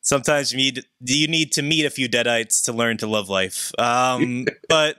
[0.04, 3.72] Sometimes you need you need to meet a few deadites to learn to love life.
[3.80, 4.98] Um, but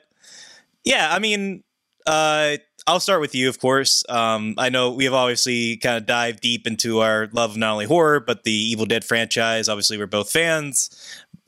[0.82, 1.62] yeah, I mean,
[2.06, 4.02] uh, I'll start with you, of course.
[4.08, 7.72] Um, I know we have obviously kind of dived deep into our love of not
[7.72, 9.68] only horror, but the Evil Dead franchise.
[9.68, 10.90] Obviously, we're both fans.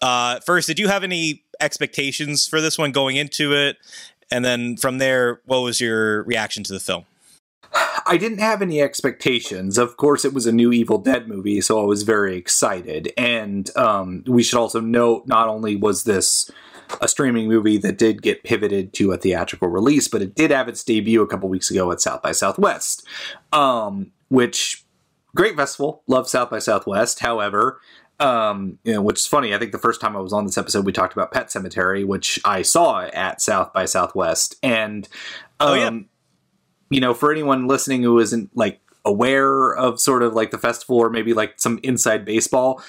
[0.00, 3.78] Uh, first, did you have any expectations for this one going into it?
[4.30, 7.04] And then from there, what was your reaction to the film?
[8.06, 9.78] I didn't have any expectations.
[9.78, 13.12] Of course, it was a new Evil Dead movie, so I was very excited.
[13.16, 16.50] And um, we should also note not only was this
[17.00, 20.68] a streaming movie that did get pivoted to a theatrical release, but it did have
[20.68, 23.04] its debut a couple weeks ago at South by Southwest,
[23.52, 24.84] um, which
[25.34, 26.02] great festival.
[26.06, 27.20] Love South by Southwest.
[27.20, 27.80] However,
[28.20, 29.54] um, you know, which is funny.
[29.54, 32.06] I think the first time I was on this episode, we talked about Pet Sematary,
[32.06, 35.08] which I saw at South by Southwest, and
[35.60, 35.90] um, Oh, yeah.
[36.90, 40.96] You know, for anyone listening who isn't like aware of sort of like the festival
[40.98, 42.82] or maybe like some inside baseball,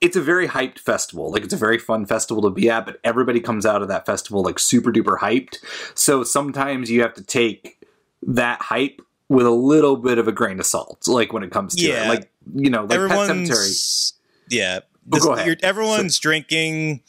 [0.00, 1.30] it's a very hyped festival.
[1.32, 4.06] Like it's a very fun festival to be at, but everybody comes out of that
[4.06, 5.56] festival like super duper hyped.
[5.94, 7.84] So sometimes you have to take
[8.22, 11.74] that hype with a little bit of a grain of salt, like when it comes
[11.76, 12.04] to Yeah.
[12.04, 12.08] it.
[12.08, 13.50] Like you know, like Pet Sematary.
[13.50, 14.12] everyone's
[14.48, 14.80] yeah.
[15.12, 15.60] Oh, go ahead.
[15.62, 17.02] everyone's drinking.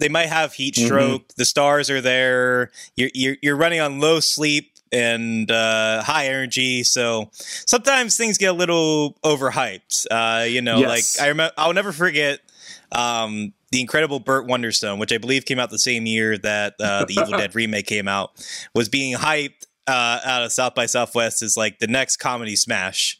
[0.00, 0.84] They might have heat Mhm.
[0.86, 1.28] stroke.
[1.36, 2.70] The stars are there.
[2.96, 6.82] You're, you're you're running on low sleep and uh, high energy.
[6.84, 10.06] So sometimes things get a little overhyped.
[10.10, 11.18] Uh, you know, Yes.
[11.18, 11.52] like I remember.
[11.58, 12.40] I'll never forget.
[12.92, 17.04] Um, the incredible Burt Wonderstone, which I believe came out the same year that uh,
[17.04, 18.30] the Evil Dead remake came out,
[18.74, 23.18] was being hyped uh, out of South by Southwest as like the next comedy smash.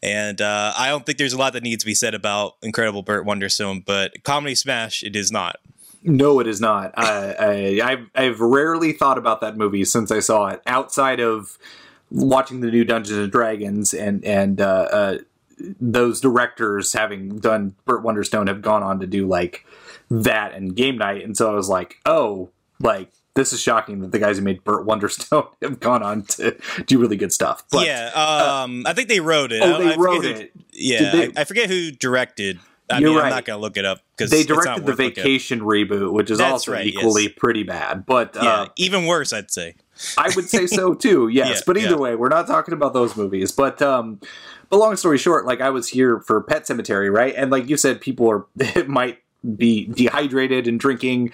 [0.00, 3.02] And uh, I don't think there's a lot that needs to be said about Incredible
[3.02, 5.56] Burt Wonderstone, but comedy smash it is not.
[6.02, 6.92] No, it is not.
[6.96, 7.34] I,
[7.82, 10.62] I, I've, I've rarely thought about that movie since I saw it.
[10.66, 11.58] Outside of
[12.10, 15.18] watching the new Dungeons and Dragons and and uh, uh,
[15.80, 19.66] those directors having done Burt Wonderstone have gone on to do like
[20.10, 24.10] that and Game Night, and so I was like, oh, like this is shocking that
[24.10, 26.56] the guys who made Burt Wonderstone have gone on to
[26.86, 27.64] do really good stuff.
[27.70, 28.10] But, yeah,
[28.62, 29.62] um, I think they wrote it.
[29.62, 30.52] Oh, they I forget wrote who- it.
[30.72, 32.58] Yeah, they- I, I forget who directed.
[32.90, 35.60] I You're mean, I'm not going to look it up because They directed the Vacation
[35.60, 37.32] reboot, which is That's also right, equally yes.
[37.36, 38.06] pretty bad.
[38.06, 39.74] But Yeah, uh, even worse, I'd say.
[40.16, 41.28] I would say so too.
[41.28, 41.96] Yes, Yeah, but either yeah.
[41.96, 43.52] way, we're not talking about those movies.
[43.52, 44.20] But um,
[44.70, 47.34] but long story short, like I was here for Pet Sematary, right?
[47.36, 49.18] And like you said, people are it might
[49.56, 51.32] be dehydrated and drinking.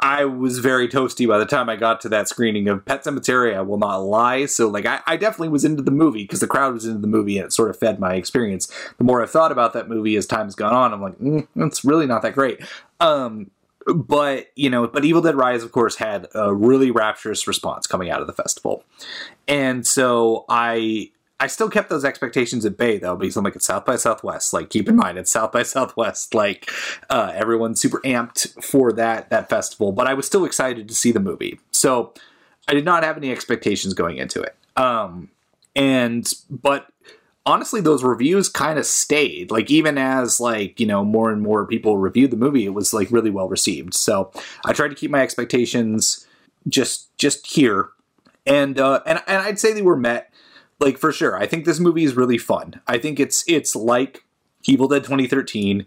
[0.00, 3.56] I was very toasty by the time I got to that screening of Pet Sematary.
[3.56, 4.46] I will not lie.
[4.46, 7.06] So like I, I definitely was into the movie because the crowd was into the
[7.06, 8.72] movie and it sort of fed my experience.
[8.98, 11.84] The more I've thought about that movie as time's gone on, I'm like, mm, it's
[11.84, 12.60] really not that great.
[13.00, 13.50] Um,
[13.86, 18.10] but you know, but Evil Dead Rise, of course, had a really rapturous response coming
[18.10, 18.84] out of the festival,
[19.46, 23.66] and so I I still kept those expectations at bay though, because I'm like it's
[23.66, 24.52] South by Southwest.
[24.52, 26.34] Like keep in mind it's South by Southwest.
[26.34, 26.70] Like
[27.10, 31.12] uh, everyone's super amped for that that festival, but I was still excited to see
[31.12, 31.58] the movie.
[31.72, 32.14] So
[32.68, 34.56] I did not have any expectations going into it.
[34.76, 35.30] Um,
[35.76, 36.88] and but
[37.46, 41.66] honestly those reviews kind of stayed like even as like you know more and more
[41.66, 44.30] people reviewed the movie it was like really well received so
[44.64, 46.26] i tried to keep my expectations
[46.68, 47.90] just just here
[48.46, 50.32] and uh and, and i'd say they were met
[50.84, 54.24] like for sure i think this movie is really fun i think it's it's like
[54.66, 55.86] evil dead 2013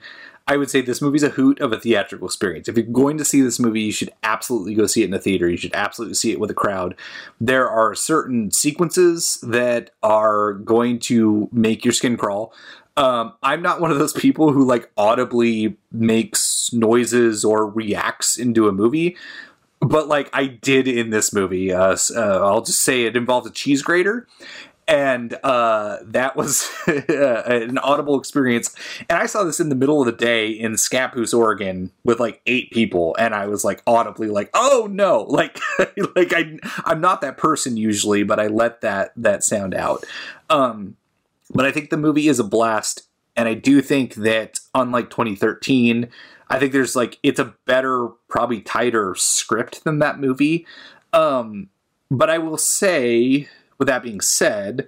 [0.49, 2.69] I would say this movie's a hoot of a theatrical experience.
[2.69, 5.19] If you're going to see this movie, you should absolutely go see it in a
[5.19, 5.49] theater.
[5.49, 6.95] You should absolutely see it with a crowd.
[7.41, 12.53] There are certain sequences that are going to make your skin crawl.
[12.95, 18.69] Um, I'm not one of those people who like audibly makes noises or reacts into
[18.69, 19.17] a movie,
[19.81, 21.71] but like I did in this movie.
[21.71, 24.27] Uh, uh, I'll just say it involved a cheese grater,
[24.87, 28.73] and uh, that was an audible experience.
[29.09, 32.41] And I saw this in the middle of the day in Scappoose, Oregon, with like
[32.45, 35.59] eight people, and I was like audibly like, "Oh no!" Like,
[36.15, 40.03] like I I'm not that person usually, but I let that that sound out.
[40.49, 40.95] Um,
[41.53, 46.09] but I think the movie is a blast, and I do think that unlike 2013,
[46.49, 50.65] I think there's like it's a better, probably tighter script than that movie.
[51.13, 51.69] Um,
[52.09, 54.87] but I will say, with that being said,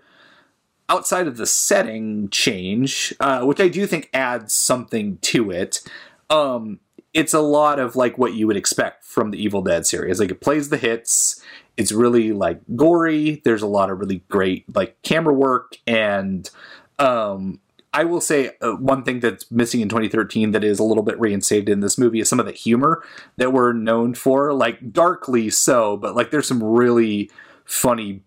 [0.88, 5.82] outside of the setting change, uh, which I do think adds something to it,
[6.30, 6.80] um,
[7.14, 10.20] it's a lot of like what you would expect from the Evil Dead series.
[10.20, 11.44] Like it plays the hits.
[11.78, 13.42] It's really like gory.
[13.44, 16.50] There's a lot of really great like camera work and
[17.00, 17.60] um
[17.94, 21.20] I will say uh, one thing that's missing in 2013 that is a little bit
[21.20, 23.04] reinstated in this movie is some of the humor
[23.38, 27.32] that we're known for, like darkly so, but like there's some really
[27.66, 28.22] funny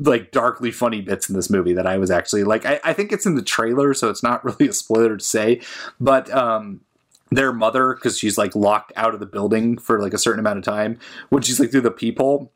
[0.00, 3.12] like darkly funny bits in this movie that I was actually like I, I think
[3.12, 5.60] it's in the trailer, so it's not really a spoiler to say,
[6.00, 6.80] but um
[7.30, 10.58] their mother, because she's like locked out of the building for like a certain amount
[10.58, 12.52] of time, when she's like through the peephole,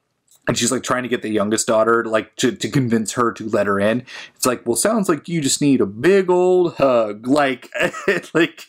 [0.46, 3.48] and she's like trying to get the youngest daughter like to, to convince her to
[3.48, 4.04] let her in.
[4.34, 7.26] It's like well sounds like you just need a big old hug.
[7.34, 7.68] Like
[8.32, 8.68] like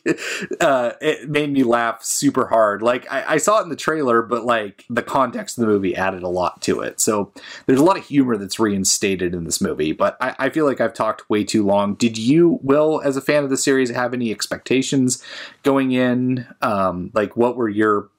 [0.60, 2.82] uh it made me laugh super hard.
[2.82, 5.96] Like I, I saw it in the trailer but like the context of the movie
[5.96, 7.00] added a lot to it.
[7.00, 7.32] So
[7.66, 10.82] there's a lot of humor that's reinstated in this movie but I, I feel like
[10.82, 11.94] i've talked way too long.
[11.96, 15.24] Did you will as a fan of the series have any expectations
[15.62, 16.48] going in?
[16.62, 18.10] Um like what were your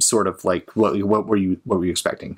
[0.00, 2.36] sort of like what what were you what were you expecting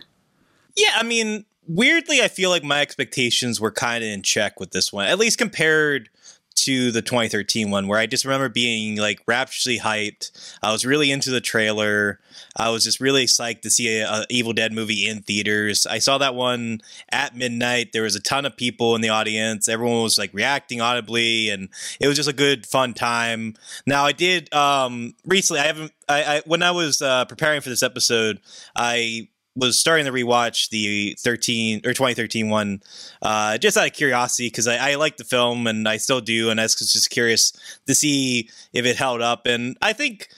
[0.78, 4.70] yeah, I mean, weirdly, I feel like my expectations were kind of in check with
[4.70, 6.08] this one, at least compared
[6.56, 10.30] to the 2013 one, where I just remember being like rapturously hyped.
[10.62, 12.20] I was really into the trailer.
[12.56, 15.86] I was just really psyched to see a, a, Evil Dead movie in theaters.
[15.86, 17.92] I saw that one at midnight.
[17.92, 19.68] There was a ton of people in the audience.
[19.68, 21.68] Everyone was like reacting audibly, and
[22.00, 23.54] it was just a good, fun time.
[23.86, 25.60] Now, I did um, recently.
[25.60, 25.92] I haven't.
[26.08, 28.40] I, I when I was uh, preparing for this episode,
[28.74, 32.80] I was starting to rewatch the 13 or 2013 one
[33.22, 36.50] uh, just out of curiosity because I, I like the film and I still do,
[36.50, 37.52] and I was just curious
[37.86, 39.46] to see if it held up.
[39.46, 40.28] And I think,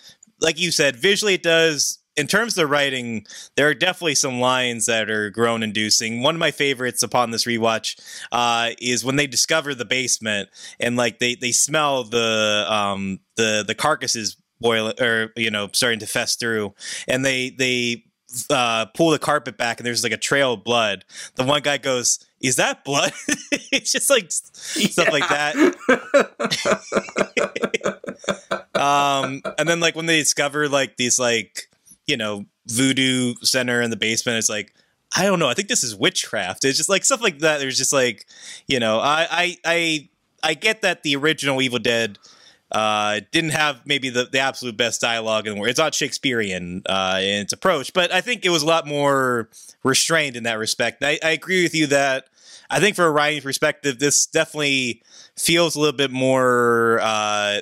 [0.40, 1.98] like you said, visually it does.
[2.16, 3.24] In terms of the writing,
[3.56, 6.22] there are definitely some lines that are groan inducing.
[6.22, 7.98] One of my favorites upon this rewatch
[8.32, 10.48] uh, is when they discover the basement
[10.80, 16.00] and like they they smell the um the the carcasses boiling or you know starting
[16.00, 16.74] to fest through
[17.08, 18.04] and they they
[18.50, 21.04] uh, pull the carpet back and there's like a trail of blood.
[21.34, 23.12] The one guy goes, "Is that blood?"
[23.72, 25.56] it's just like stuff like that.
[28.74, 31.68] um, and then like when they discover like these like
[32.06, 34.74] you know voodoo center in the basement, it's like
[35.16, 35.48] I don't know.
[35.48, 36.64] I think this is witchcraft.
[36.64, 37.58] It's just like stuff like that.
[37.58, 38.26] There's just like
[38.66, 40.08] you know I I I
[40.42, 42.18] I get that the original Evil Dead
[42.72, 45.70] uh, didn't have maybe the, the absolute best dialogue in the world.
[45.70, 49.48] It's not Shakespearean uh, in its approach, but I think it was a lot more
[49.82, 51.02] restrained in that respect.
[51.02, 52.26] I, I agree with you that
[52.70, 55.02] I think for a writing perspective, this definitely
[55.36, 57.60] feels a little bit more uh,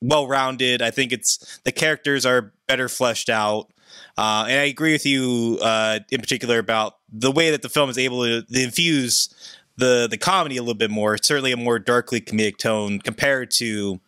[0.00, 0.82] well rounded.
[0.82, 3.70] I think it's the characters are better fleshed out.
[4.18, 7.88] Uh, and I agree with you uh, in particular about the way that the film
[7.90, 9.28] is able to, to infuse
[9.76, 11.14] the the comedy a little bit more.
[11.14, 14.00] It's certainly a more darkly comedic tone compared to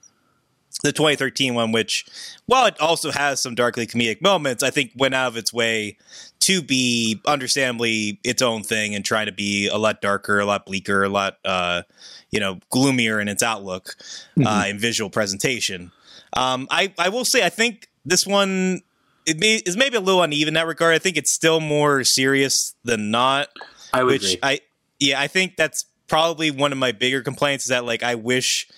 [0.83, 2.05] the 2013 one, which,
[2.47, 5.97] while it also has some darkly comedic moments, I think went out of its way
[6.41, 10.67] to be understandably its own thing and try to be a lot darker, a lot
[10.67, 11.83] bleaker, a lot, uh,
[12.31, 13.95] you know, gloomier in its outlook
[14.37, 14.47] mm-hmm.
[14.47, 15.93] uh, in visual presentation.
[16.35, 18.83] Um, I, I will say, I think this one
[19.25, 20.95] it may, is maybe a little uneven in that regard.
[20.95, 23.49] I think it's still more serious than not.
[23.93, 24.39] I would which agree.
[24.43, 24.61] I,
[24.99, 28.69] yeah, I think that's probably one of my bigger complaints is that like I wish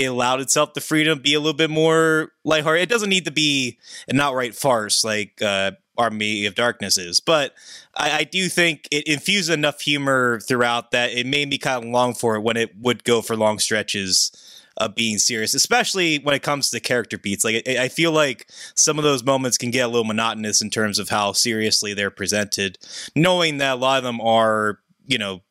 [0.00, 2.82] it allowed itself the freedom to be a little bit more lighthearted.
[2.82, 7.52] It doesn't need to be an outright farce like uh, Army of Darkness is, but
[7.94, 11.90] I, I, do think it infused enough humor throughout that it made me kind of
[11.90, 14.32] long for it when it would go for long stretches
[14.78, 17.44] of being serious, especially when it comes to character beats.
[17.44, 20.70] Like I, I feel like some of those moments can get a little monotonous in
[20.70, 22.78] terms of how seriously they're presented,
[23.14, 25.42] knowing that a lot of them are, you know,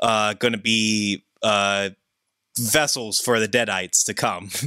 [0.00, 1.22] uh, going to be.
[1.42, 1.90] Uh,
[2.58, 4.50] vessels for the Deadites to come.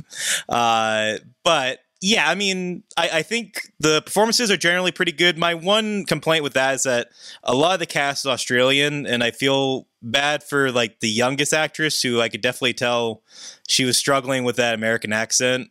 [0.50, 5.38] Uh, but yeah, I mean, I, I, think the performances are generally pretty good.
[5.38, 7.10] My one complaint with that is that
[7.44, 11.54] a lot of the cast is Australian, and I feel bad for like the youngest
[11.54, 13.24] actress who I could definitely tell
[13.68, 15.70] she was struggling with that American accent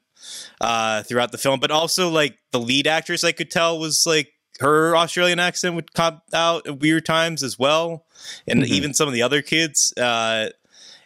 [0.60, 1.60] uh, throughout the film.
[1.60, 5.92] But also, like the lead actress, I could tell was like her Australian accent would
[5.94, 8.04] come out at weird times as well,
[8.48, 8.72] and mm-hmm.
[8.72, 9.92] even some of the other kids.
[9.96, 10.50] Uh,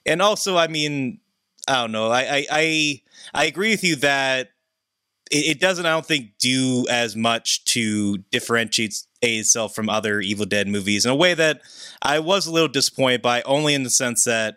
[0.07, 1.21] and also, I mean,
[1.69, 2.09] I don't know.
[2.11, 3.03] I I I,
[3.35, 4.51] I agree with you that
[5.31, 5.87] it, it, doesn't.
[5.87, 11.11] I don't think do as much to differentiate itself from other Evil Dead movies in
[11.11, 11.61] a way that
[12.03, 13.43] I was a little disappointed by.
[13.43, 14.57] Only in the sense that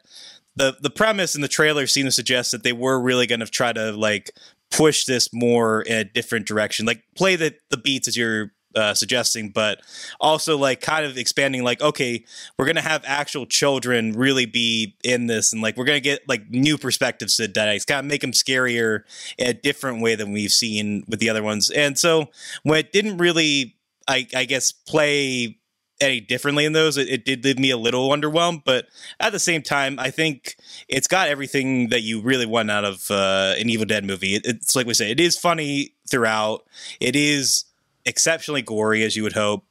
[0.55, 3.45] the the premise in the trailer seemed to suggest that they were really going to
[3.45, 4.31] try to like
[4.71, 8.93] push this more in a different direction, like play the the beats as you're uh,
[8.93, 9.81] suggesting, but
[10.19, 11.63] also like kind of expanding.
[11.63, 12.25] Like, okay,
[12.57, 16.49] we're gonna have actual children really be in this, and like we're gonna get like
[16.49, 19.01] new perspectives to Deadites, kind of make them scarier
[19.37, 21.69] in a different way than we've seen with the other ones.
[21.69, 22.27] And so
[22.63, 23.75] when it didn't really,
[24.07, 25.59] I, I guess, play
[26.01, 28.63] any differently in those, it, it, did leave me a little underwhelmed.
[28.65, 28.87] But
[29.19, 30.57] at the same time, I think
[30.87, 34.35] it's got everything that you really want out of uh, an Evil Dead movie.
[34.35, 36.65] It, it's like we say, it is funny throughout.
[36.99, 37.65] It is
[38.05, 39.65] exceptionally gory as you would hope.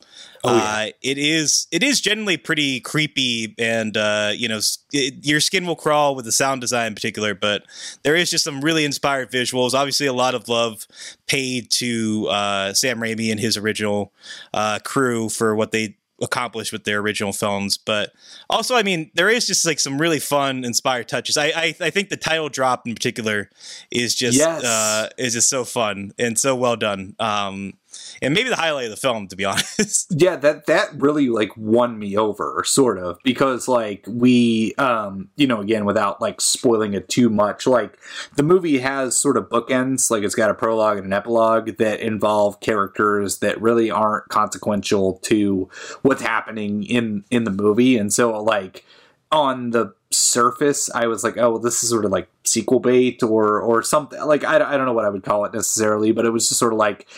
[0.45, 0.63] Oh, yeah.
[0.63, 4.59] uh, it is it is generally pretty creepy, and uh, you know
[4.93, 7.35] it, your skin will crawl with the sound design in particular.
[7.35, 7.63] But
[8.03, 9.73] there is just some really inspired visuals.
[9.75, 10.87] Obviously, a lot of love
[11.27, 14.13] paid to uh, Sam Raimi and his original
[14.53, 17.77] uh, crew for what they accomplished with their original films.
[17.77, 18.13] But
[18.49, 21.37] also, I mean, there is just like some really fun, inspired touches.
[21.37, 23.49] I I, I think the title drop in particular
[23.91, 24.65] is just Yes.
[24.65, 27.15] uh, is just so fun and so well done.
[27.19, 27.75] Um,
[28.21, 30.07] and maybe the highlight of the film, to be honest.
[30.11, 35.47] yeah that that really like won me over sort of because like we um you
[35.47, 37.99] know again without like spoiling it too much like
[38.37, 42.01] the movie has sort of bookends like it's got a prologue and an epilogue that
[42.01, 45.69] involve characters that really aren't consequential to
[46.03, 48.85] what's happening in in the movie and so like
[49.31, 53.23] on the surface i was like oh well, this is sort of like sequel bait
[53.23, 56.27] or or something like I, I don't know what i would call it necessarily but
[56.27, 57.09] it was just sort of like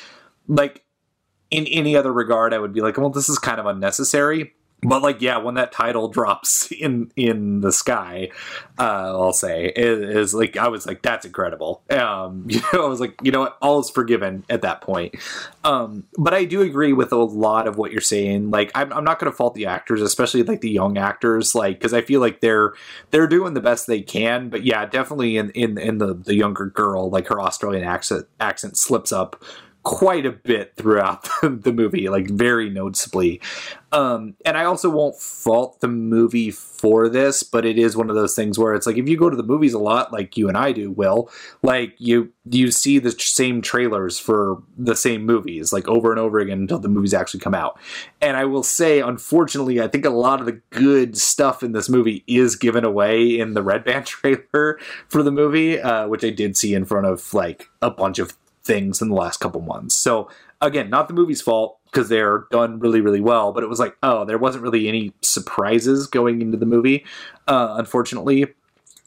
[0.49, 0.85] like
[1.51, 4.55] in any other regard, I would be like, well, this is kind of unnecessary.
[4.85, 8.31] But like, yeah, when that title drops in in the sky,
[8.79, 8.83] uh,
[9.19, 11.83] I'll say is, is like I was like, that's incredible.
[11.91, 15.15] Um, you know, I was like, you know what, all is forgiven at that point.
[15.65, 18.51] Um, but I do agree with a lot of what you're saying.
[18.51, 21.79] Like, I'm, I'm not going to fault the actors, especially like the young actors, like
[21.79, 22.75] because I feel like they're
[23.11, 24.51] they're doing the best they can.
[24.51, 28.77] But yeah, definitely in in in the the younger girl, like her Australian accent accent
[28.77, 29.43] slips up
[29.85, 33.41] quite a bit throughout the, movie, like very noticeably.
[33.93, 38.17] Um, and I also won't fault the movie for this, but it is one of
[38.17, 40.49] those things where it's like if you go to the movies a lot, like you
[40.49, 41.31] and I do, Will,
[41.63, 46.41] like you you see the same trailers for the same movies, like over and over
[46.41, 47.79] again until the movies actually come out.
[48.21, 51.89] And I will say, unfortunately, I think a lot of the good stuff in this
[51.89, 54.79] movie is given away in the Red Band trailer
[55.09, 58.37] for the movie, uh, which I did see in front of like a bunch of
[58.65, 59.95] things in the last couple months.
[59.95, 60.29] So
[60.61, 63.53] again, not the movie's fault because they're done really, really well.
[63.53, 67.05] But it was like, oh, there wasn't really any surprises going into the movie,
[67.47, 68.47] uh, unfortunately.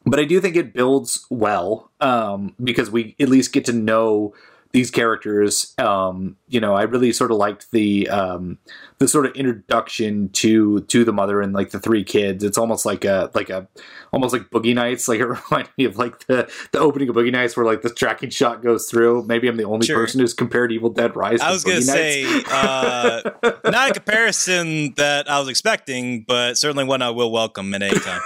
[0.06, 4.34] But I do think it builds well um, because we at least get to know
[4.78, 5.74] these characters.
[5.80, 8.60] Um, you know, I really sort of liked the um,
[9.00, 12.44] the sort of introduction to to the mother and like the three kids.
[12.44, 13.68] It's almost like a like a
[14.14, 15.08] almost like Boogie Nights.
[15.18, 17.90] Like it reminded me of like the the opening of Boogie Nights where like the
[17.90, 19.24] tracking shot goes through.
[19.24, 19.96] Maybe I'm the only Sure.
[19.98, 21.42] person who's compared Evil Dead Rise.
[21.42, 23.22] I to was gonna Boogie say uh,
[23.72, 27.98] not a comparison that I was expecting, but certainly one I will welcome at any
[28.00, 28.22] time.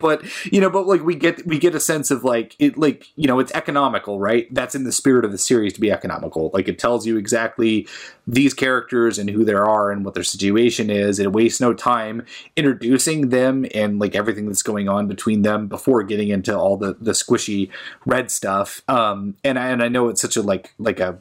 [0.00, 3.08] but you know, but like we get we get a sense of like it like
[3.16, 4.46] you know it's economical, right?
[4.54, 6.50] That's in the spirit of the series to be economical.
[6.54, 7.86] Like it tells you exactly
[8.26, 11.18] these characters and who they are and what their situation is.
[11.18, 12.24] It wastes no time
[12.56, 16.96] introducing them and like everything that's going on between them before getting into all the
[17.00, 17.70] the squishy
[18.06, 18.82] red stuff.
[18.88, 21.18] Um, and I, and I know it's such a like like a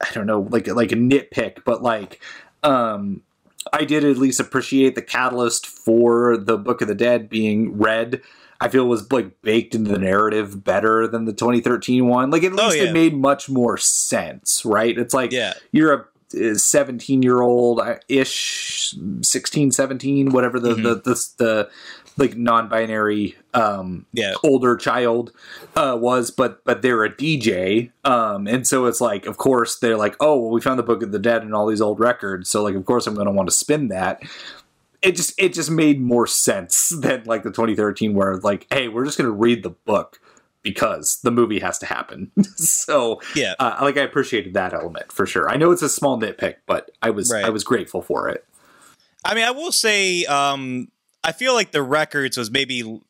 [0.00, 2.20] I don't know like like a nitpick, but like
[2.62, 3.22] um
[3.72, 8.22] I did at least appreciate the catalyst for the Book of the Dead being read.
[8.60, 12.30] I feel was like baked into the narrative better than the 2013 one.
[12.30, 12.84] Like at Oh, least yeah.
[12.84, 14.96] it made much more sense, right?
[14.98, 15.54] It's like Yeah.
[15.72, 15.92] you're
[16.34, 20.82] a 17 year old ish 16 17 whatever the, Mhm.
[20.84, 21.68] the the the
[22.16, 24.34] like non-binary um Yeah.
[24.44, 25.32] older child
[25.74, 29.96] uh, was, but but they're a DJ, um, and so it's like, of course, they're
[29.96, 32.50] like, oh, well, we found the Book of the Dead and all these old records,
[32.50, 34.20] so like, of course, I'm going to want to spin that.
[35.02, 39.04] It just it just made more sense than like the 2013, where like, hey, we're
[39.04, 40.20] just going to read the book
[40.62, 42.30] because the movie has to happen.
[42.56, 43.54] so Yeah.
[43.58, 45.48] uh, like I appreciated that element for sure.
[45.48, 47.44] I know it's a small nitpick, but I was Right.
[47.44, 48.44] I was grateful for it.
[49.24, 50.88] I mean, I will say, um,
[51.24, 53.00] I feel like the records was maybe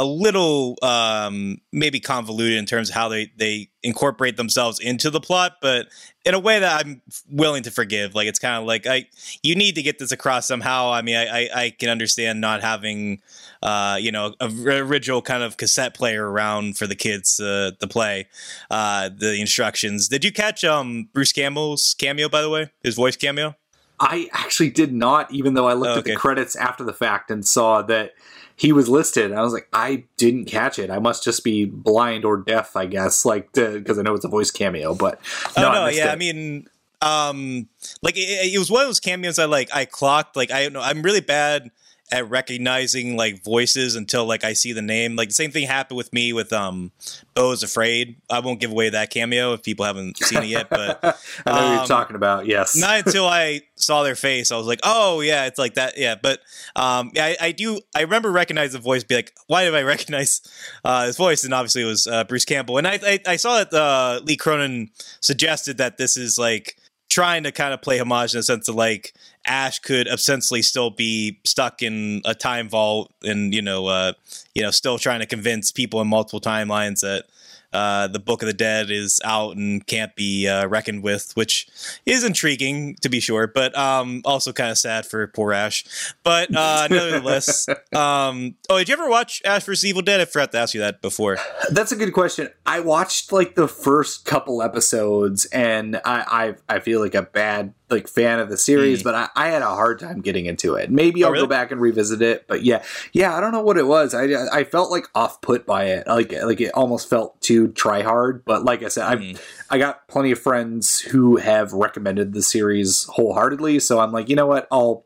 [0.00, 5.20] a little um, maybe convoluted in terms of how they they incorporate themselves into the
[5.20, 5.88] plot, but
[6.24, 8.14] in a way that I'm willing to forgive.
[8.14, 9.08] Like it's kind of like I
[9.42, 10.90] you need to get this across somehow.
[10.90, 13.20] I mean, I I, I can understand not having
[13.62, 17.72] uh, you know a r- original kind of cassette player around for the kids uh,
[17.78, 18.26] to play
[18.70, 20.08] uh, the instructions.
[20.08, 22.70] Did you catch um, Bruce Campbell's cameo by the way?
[22.82, 23.54] His voice cameo.
[24.02, 27.30] I actually did not, even though I looked Oh, at the credits after the fact
[27.30, 28.14] and saw that
[28.60, 29.32] he was listed.
[29.32, 30.90] I was like, I didn't catch it.
[30.90, 34.28] I must just be blind or deaf, I guess, like because I know it's a
[34.28, 34.94] voice cameo.
[34.94, 35.18] But
[35.56, 36.10] Oh no, no, I yeah.
[36.10, 36.12] it.
[36.12, 36.68] I mean,
[37.00, 37.68] um,
[38.02, 39.74] like it, it was one of those cameos I like.
[39.74, 40.82] I clocked like I don't know.
[40.82, 41.70] I'm really bad
[42.12, 45.16] at recognizing like voices until like I see the name.
[45.16, 46.92] Like the same thing happened with me with um,
[47.34, 48.16] Beau's Afraid.
[48.30, 50.98] I won't give away that cameo if people haven't seen it yet, but
[51.46, 52.46] I know um, you're talking about.
[52.46, 55.96] Yes, not until I saw their face, I was like, "Oh yeah, it's like that."
[55.96, 56.40] Yeah, but
[56.76, 57.80] um, yeah, I, I do.
[57.94, 59.04] I remember recognize the voice.
[59.04, 60.40] Be like, "Why did I recognize
[60.84, 62.78] uh, his voice?" And obviously, it was uh, Bruce Campbell.
[62.78, 64.90] And I, I, I saw that uh, Lee Cronin
[65.20, 66.76] suggested that this is like
[67.10, 69.12] trying to kind of play homage in the sense of like
[69.50, 74.12] Ash could ostensibly still be stuck in a time vault, and you know, uh,
[74.54, 77.24] you know, still trying to convince people in multiple timelines that
[77.72, 81.68] uh, the Book of the Dead is out and can't be uh, reckoned with, which
[82.06, 86.14] is intriguing to be sure, but um, also kind of sad for poor Ash.
[86.22, 90.20] But uh, nevertheless, um, oh, did you ever watch Ash vs Evil Dead?
[90.20, 91.38] I forgot to ask you that before.
[91.70, 92.50] That's a good question.
[92.66, 97.74] I watched like the first couple episodes, and I I, I feel like a bad
[97.90, 99.04] like fan of the series, mm.
[99.04, 100.90] but I, I, had a hard time getting into it.
[100.90, 101.44] Maybe oh, I'll really?
[101.44, 102.82] go back and revisit it, but yeah,
[103.12, 104.14] yeah, I don't know what it was.
[104.14, 106.06] I I felt like off put by it.
[106.06, 108.44] Like like it almost felt too try hard.
[108.44, 109.40] But like I said, mm.
[109.70, 114.28] I I got plenty of friends who have recommended the series wholeheartedly, so I'm like,
[114.28, 115.04] you know what, I'll.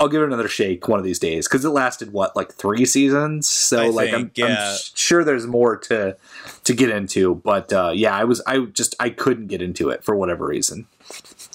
[0.00, 2.84] I'll give it another shake one of these days because it lasted what like three
[2.84, 3.48] seasons.
[3.48, 4.72] So I like think, I'm, yeah.
[4.72, 6.16] I'm, sure there's more to
[6.64, 10.02] to get into, but uh, yeah, I was I just I couldn't get into it
[10.02, 10.88] for whatever reason.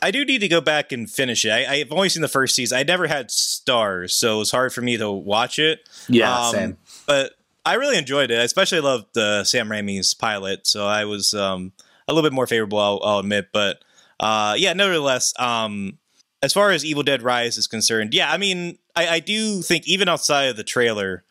[0.02, 1.52] I do need to go back and finish it.
[1.52, 2.78] I, have only seen the first season.
[2.78, 5.88] I never had Starz, so it was hard for me to watch it.
[6.08, 6.78] Yeah, um, same.
[7.06, 7.34] But
[7.66, 8.40] I really enjoyed it.
[8.40, 11.74] I especially loved uh, Sam Raimi's pilot, so I was um,
[12.08, 12.80] a little bit more favorable.
[12.80, 13.84] I'll, I'll admit, but
[14.20, 15.98] uh, yeah, nevertheless, um,
[16.42, 19.88] as far as Evil Dead Rise is concerned, yeah, I mean, I, I do think
[19.88, 21.24] even outside of the trailer,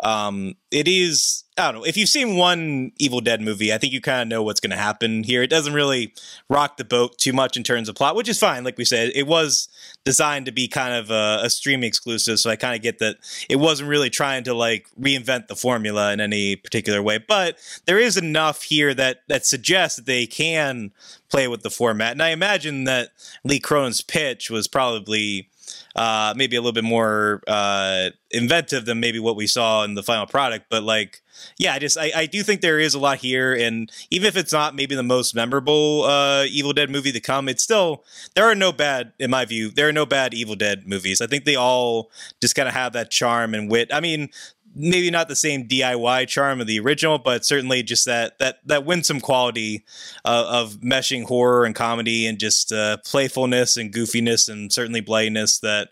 [0.00, 1.86] um, it is I don't know.
[1.86, 4.72] If you've seen one Evil Dead movie, I think you kind of know what's going
[4.72, 5.42] to happen here.
[5.42, 6.12] It doesn't really
[6.50, 8.62] rock the boat too much in terms of plot, which is fine.
[8.62, 9.68] Like we said, it was
[10.04, 13.16] designed to be kind of a, a streaming exclusive, so I kind of get that
[13.48, 17.16] it wasn't really trying to like reinvent the formula in any particular way.
[17.16, 20.92] But there is enough here that that suggests that they can
[21.30, 23.12] play with the format, and I imagine that
[23.44, 25.48] Lee Cronin's pitch was probably
[25.96, 30.02] uh, maybe a little bit more uh, inventive than maybe what we saw in the
[30.02, 30.66] final product.
[30.68, 31.22] But like,
[31.58, 34.36] yeah, I just I, I do think there is a lot here, and even if
[34.36, 38.44] it's not maybe the most memorable uh, Evil Dead movie to come, it's still there
[38.44, 39.70] are no bad in my view.
[39.70, 41.20] There are no bad Evil Dead movies.
[41.20, 43.88] I think they all just kind of have that charm and wit.
[43.92, 44.28] I mean,
[44.76, 48.84] maybe not the same DIY charm of the original, but certainly just that that that
[48.84, 49.84] winsome quality
[50.24, 55.58] uh, of meshing horror and comedy and just uh, playfulness and goofiness and certainly bloodiness
[55.60, 55.88] that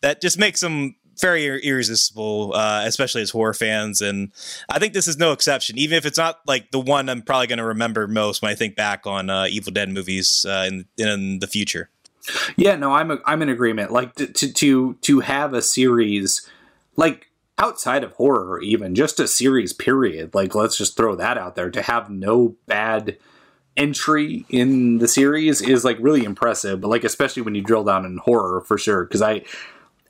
[0.00, 4.00] that just makes them very irresistible, uh, especially as horror fans.
[4.00, 4.30] And
[4.68, 7.48] I think this is no exception, even if it's not like the one I'm probably
[7.48, 10.86] going to remember most when I think back on uh, Evil Dead movies uh, in
[10.96, 11.90] in the future.
[12.56, 13.90] Yeah, no, I'm a, I'm in agreement.
[13.90, 16.48] Like to to to have a series
[16.96, 17.27] like
[17.58, 21.70] outside of horror even just a series period like let's just throw that out there
[21.70, 23.16] to have no bad
[23.76, 28.04] entry in the series is like really impressive but like especially when you drill down
[28.04, 29.42] in horror for sure because i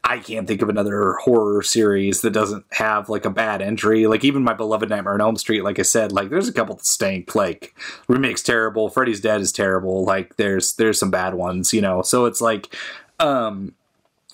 [0.05, 4.07] i can't think of another horror series that doesn't have like a bad entry.
[4.07, 6.77] Like even my beloved nightmare on elm street like i said like there's a couple
[6.77, 7.75] that stink like
[8.09, 12.01] remake's terrible freddy's dead is terrible like there's there's some bad ones you know?
[12.03, 12.75] So it's like
[13.21, 13.75] um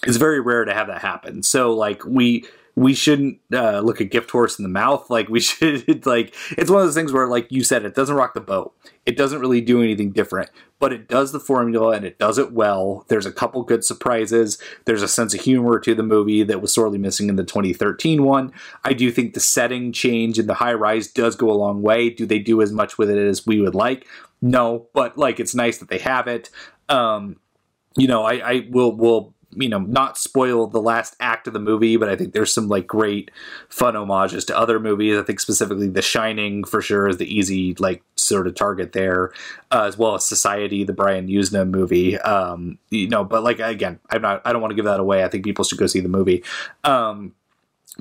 [0.07, 1.43] it's very rare to have that happen.
[1.43, 2.45] So like we
[2.77, 5.09] we shouldn't uh, look a gift horse in the mouth.
[5.09, 8.17] Like we should like it's one of those things where like you said it doesn't
[8.17, 8.75] rock the boat.
[9.07, 12.53] It doesn't really do anything different, but it does the formula and it does it
[12.53, 13.05] well.
[13.09, 14.59] There's a couple good surprises.
[14.87, 18.25] There's a sense of humor to the movie that was sorely missing in the 2013
[18.25, 18.53] one.
[18.83, 22.11] I do think the setting change in the high rise does go a long way.
[22.11, 24.07] Do they do as much with it as we would like?
[24.41, 26.51] No, but like it's nice that they have it.
[26.89, 27.37] Um,
[27.97, 31.59] you know, I, I will will you know not spoil the last act of the
[31.59, 33.31] movie but i think there's some like great
[33.69, 35.19] fun homages to other movies.
[35.19, 39.33] I think specifically the shining for sure is the easy like sort of target there
[39.71, 42.19] uh, as well as society the brian yuzna movie.
[42.19, 45.25] Um you know but like again i'm not i don't want to give that away.
[45.25, 46.45] I think people should go see the movie.
[46.85, 47.35] Um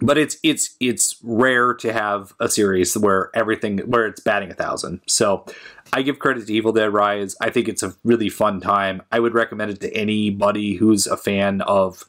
[0.01, 4.55] but it's it's it's rare to have a series where everything where it's batting a
[4.55, 5.01] thousand.
[5.07, 5.45] So
[5.91, 7.35] I give credit to Evil Dead Rise.
[7.41, 9.01] I think it's a really fun time.
[9.11, 12.05] I would recommend it to anybody who's a fan of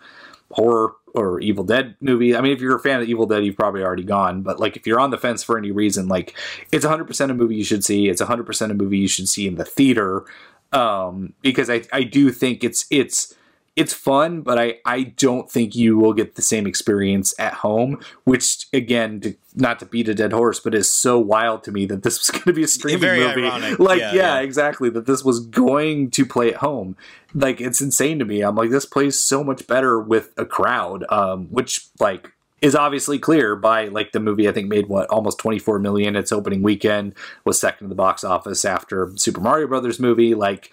[0.51, 2.35] horror or Evil Dead movie.
[2.35, 4.43] I mean, if you're a fan of Evil Dead, you've probably already gone.
[4.43, 6.37] But like, if you're on the fence for any reason, like,
[6.73, 8.09] it's 100% a movie you should see.
[8.09, 10.25] It's 100% a movie you should see in the theater.
[10.73, 13.33] Um, because I I do think it's it's
[13.77, 18.01] it's fun, but I, I don't think you will get the same experience at home,
[18.23, 21.85] which again, to, not to beat a dead horse, but is so wild to me
[21.87, 23.47] that this was going to be a streaming Very movie.
[23.47, 23.79] Ironic.
[23.81, 24.91] Like, yeah, yeah, yeah, exactly.
[24.91, 26.97] That this was going to play at home.
[27.35, 28.43] Like, it's insane to me.
[28.43, 32.31] I'm like, this plays so much better with a crowd, um, which like
[32.65, 36.33] is obviously clear by like the movie I think made what almost 24 million its
[36.33, 37.15] opening weekend
[37.45, 40.71] was second in the box office after Super Mario Brothers movie like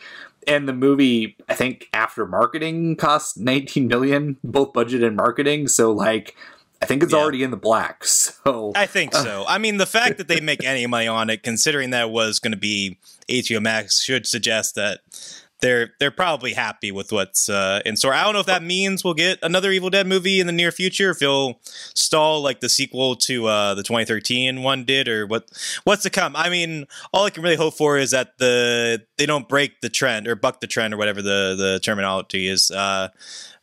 [0.47, 5.67] and the movie i think after marketing cost 19 million both budget and marketing.
[5.67, 6.35] So like
[6.81, 7.19] i think it's yeah.
[7.19, 8.71] already in the black so.
[8.75, 9.45] I think so.
[9.47, 12.39] I mean the fact that they make any money on it considering that it was
[12.39, 12.97] going to be
[13.29, 14.99] hbo max should suggest that
[15.61, 18.13] they're they're probably happy with what's uh, in store.
[18.13, 20.71] I don't know if that means we'll get another Evil Dead movie in the near
[20.71, 21.11] future.
[21.11, 25.49] If he'll stall like the sequel to uh, the 2013 one did, or what
[25.83, 26.35] what's to come.
[26.35, 29.89] I mean, all I can really hope for is that the they don't break the
[29.89, 32.71] trend or buck the trend or whatever the the terminology is.
[32.71, 33.09] Uh,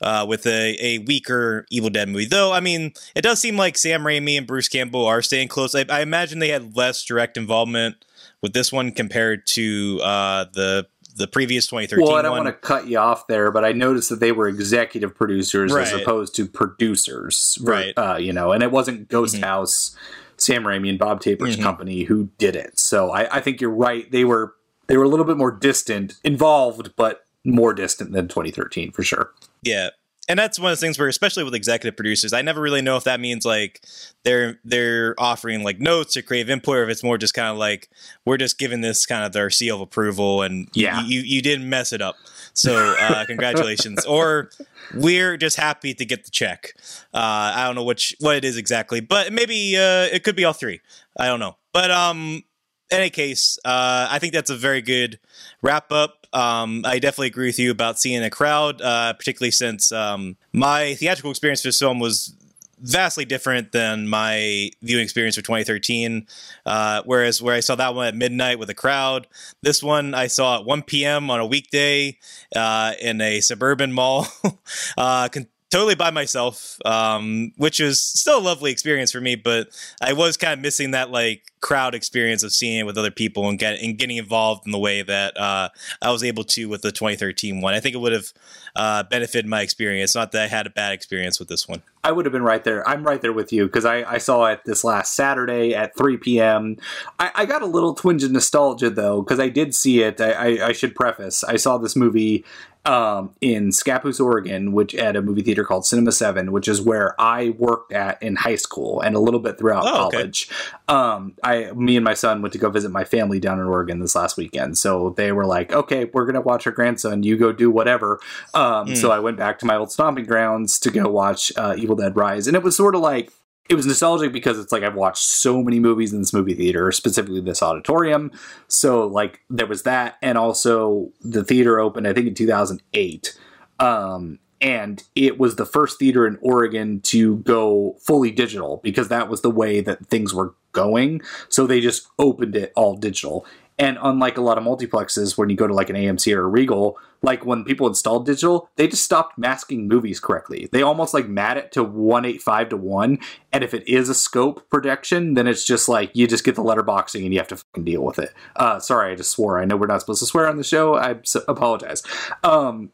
[0.00, 2.24] uh, with a, a weaker Evil Dead movie.
[2.24, 5.74] Though, I mean, it does seem like Sam Raimi and Bruce Campbell are staying close.
[5.74, 8.04] I, I imagine they had less direct involvement
[8.42, 10.86] with this one compared to uh, the
[11.18, 12.44] the previous 2013 well, I don't one.
[12.44, 15.92] want to cut you off there, but I noticed that they were executive producers as
[15.92, 17.92] opposed to producers, Right.
[17.96, 19.44] Uh, you know, and it wasn't Ghost Mhm.
[19.44, 19.96] House,
[20.36, 21.62] Sam Raimi and Bob Tapert's Mhm.
[21.62, 22.78] company who did it.
[22.78, 24.10] So I, I think you're right.
[24.10, 24.54] They were
[24.86, 29.32] they were a little bit more distant, involved, but more distant than 2013 for sure.
[29.62, 29.90] Yeah.
[30.28, 32.96] And that's one of the things where, especially with executive producers, I never really know
[32.96, 33.82] if that means like
[34.24, 37.56] they're they're offering like notes or creative input, or if it's more just kind of
[37.56, 37.88] like
[38.26, 41.02] we're just giving this kind of their seal of approval, and you- Yeah.
[41.06, 42.16] you you, didn't mess it up,
[42.52, 44.04] so uh, congratulations.
[44.04, 44.50] or
[44.94, 46.74] we're just happy to get the check.
[47.14, 50.44] Uh, I don't know which what it is exactly, but maybe uh, it could be
[50.44, 50.80] all three.
[51.18, 52.42] I don't know, but um,
[52.90, 55.18] in any case, uh, I think that's a very good
[55.62, 56.17] wrap up.
[56.32, 60.94] Um, I definitely agree with you about seeing a crowd, uh, particularly since um, my
[60.94, 62.34] theatrical experience for this film was
[62.80, 66.26] vastly different than my viewing experience for 2013.
[66.64, 69.26] Uh, whereas where I saw that one at midnight with a crowd,
[69.62, 71.30] this one I saw at 1 p.m.
[71.30, 72.18] on a weekday
[72.54, 74.26] uh, in a suburban mall.
[74.98, 75.28] uh,
[75.70, 79.68] Totally by myself, um, which was still a lovely experience for me, but
[80.00, 83.48] I was kind of missing that like crowd experience of seeing it with other people
[83.50, 85.68] and, get, and getting involved in the way that uh,
[86.00, 87.74] I was able to with the 2013 one.
[87.74, 88.32] I think it would have
[88.76, 90.14] uh, benefited my experience.
[90.14, 91.82] Not that I had a bad experience with this one.
[92.02, 92.88] I would have been right there.
[92.88, 96.16] I'm right there with you because I, I saw it this last Saturday at 3
[96.16, 96.76] p.m.
[97.18, 100.18] I, I got a little twinge of nostalgia though because I did see it.
[100.18, 102.44] I, I should preface I saw this movie
[102.88, 107.14] um, in Scappoose, Oregon, which at a movie theater called Cinema Seven, which is where
[107.20, 110.16] I worked at in high school and a little bit throughout Oh, okay.
[110.16, 110.48] college.
[110.88, 114.00] Um, I, me and my son went to go visit my family down in Oregon
[114.00, 117.22] this last weekend, so they were like, "Okay, we're gonna watch our grandson.
[117.22, 118.18] You go do whatever."
[118.54, 118.96] Um, Mm.
[118.96, 122.16] So I went back to my old stomping grounds to go watch uh, Evil Dead
[122.16, 123.30] Rise, and it was sort of like
[123.68, 126.90] it was nostalgic because it's like I've watched so many movies in this movie theater,
[126.92, 128.32] specifically this auditorium.
[128.66, 133.38] So like there was that, and also the theater opened I think in 2008,
[133.78, 139.28] um, and it was the first theater in Oregon to go fully digital because that
[139.28, 141.20] was the way that things were going.
[141.48, 143.46] So they just opened it all digital.
[143.78, 146.48] And unlike a lot of multiplexes, when you go to like an AMC or a
[146.48, 150.68] Regal, like when people installed digital, they just stopped masking movies correctly.
[150.72, 153.18] They almost like mat it to 185 to 1.
[153.52, 156.62] And if it is a scope projection, then it's just like you just get the
[156.62, 158.32] letterboxing and you have to fucking deal with it.
[158.56, 159.60] Uh, sorry, I just swore.
[159.60, 160.96] I know we're not supposed to swear on the show.
[160.96, 161.16] I
[161.46, 162.02] apologize.
[162.42, 162.90] Um,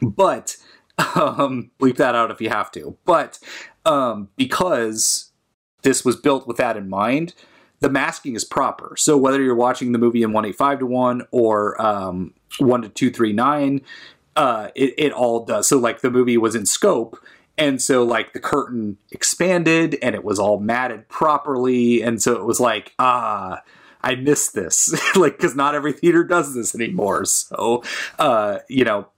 [0.00, 0.56] but
[1.16, 2.96] um, bleep that out if you have to.
[3.04, 3.38] But
[3.84, 5.32] um, because
[5.82, 7.34] this was built with that in mind,
[7.80, 8.94] the masking is proper.
[8.96, 13.80] So whether you're watching the movie in 185 to 1 or um, 1 to 239,
[14.36, 15.68] uh, it, it all does.
[15.68, 17.18] So like the movie was in scope.
[17.56, 22.02] And so like the curtain expanded and it was all matted properly.
[22.02, 23.62] And so it was like, ah,
[24.02, 24.94] I missed this.
[25.16, 27.24] like, cause not every theater does this anymore.
[27.24, 27.82] So,
[28.18, 29.08] uh, you know,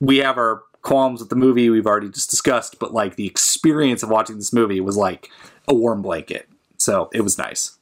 [0.00, 4.02] we have our qualms with the movie we've already just discussed, but like the experience
[4.02, 5.28] of watching this movie was like
[5.66, 6.48] a warm blanket.
[6.76, 7.77] So it was nice.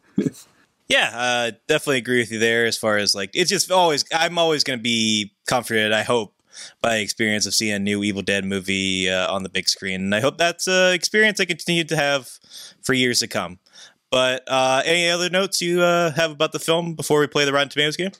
[0.88, 2.64] Yeah, uh, definitely agree with you there.
[2.64, 5.92] As far as like, it's just always I'm always going to be comforted.
[5.92, 6.32] I hope
[6.80, 10.00] by the experience of seeing a new Evil Dead movie uh, on the big screen,
[10.00, 12.28] and I hope that's an experience I continue to have
[12.82, 13.58] for years to come.
[14.10, 17.52] But uh, any other notes you uh, have about the film before we play the
[17.52, 18.12] Rotten Tomatoes game?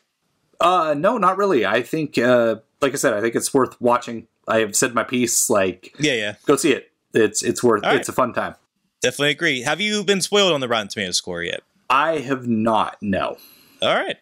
[0.61, 1.65] Uh, no, not really.
[1.65, 4.27] I think, uh, like I said, I think it's worth watching.
[4.49, 5.49] I have said my piece.
[5.49, 6.91] Like, Yeah, yeah, go see it.
[7.15, 7.85] It's it's worth.
[7.85, 8.01] All right.
[8.01, 8.57] It's a fun time.
[9.01, 9.63] definitely agree.
[9.63, 11.61] Have you been spoiled on the Rotten Tomatoes score yet?
[11.89, 12.97] I have not.
[13.01, 13.37] No.
[13.83, 14.17] All right.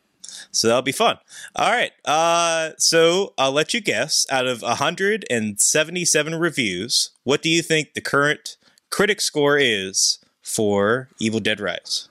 [0.50, 1.18] So that'll be fun.
[1.56, 1.92] All right.
[2.04, 8.00] Uh, so I'll let you guess out of 177 reviews, what do you think the
[8.00, 8.56] current
[8.90, 12.08] critic score is for Evil Dead Rise?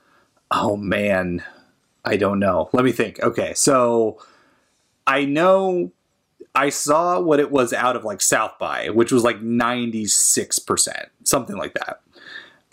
[0.51, 1.43] Oh man,
[2.05, 2.69] I don't know.
[2.73, 3.19] Let me think.
[3.21, 4.19] Okay, so
[5.07, 5.91] I know
[6.53, 10.59] I saw what it was out of like South by, which was like ninety six
[10.59, 12.01] percent, something like that.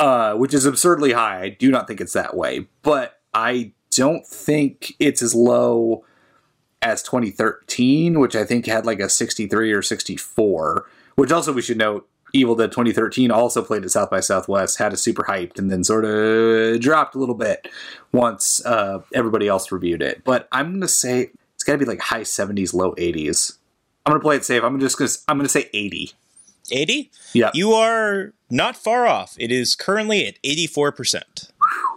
[0.01, 1.43] Uh, which is absurdly high.
[1.43, 6.07] I do not think it's that way, but I don't think it's as low
[6.81, 10.87] as 2013, which I think had like a 63 or 64.
[11.17, 14.95] Which also we should note, Evil Dead 2013 also played at South by Southwest, had
[14.95, 17.69] a super hyped, and then sort of dropped a little bit
[18.13, 20.25] once uh, everybody else reviewed it.
[20.25, 23.59] But I'm gonna say it's got to be like high 70s, low 80s.
[24.07, 24.63] I'm gonna play it safe.
[24.63, 26.13] I'm just gonna I'm gonna say 80.
[26.73, 27.11] 80?
[27.35, 27.51] Yeah.
[27.53, 29.35] You are not far off.
[29.39, 31.51] It is currently at 84%.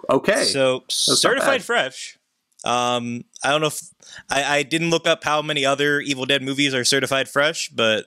[0.09, 0.43] Okay.
[0.43, 2.17] So not certified fresh.
[2.65, 3.81] Um, I don't know if
[4.29, 8.05] I, I didn't look up how many other Evil Dead movies are certified fresh, but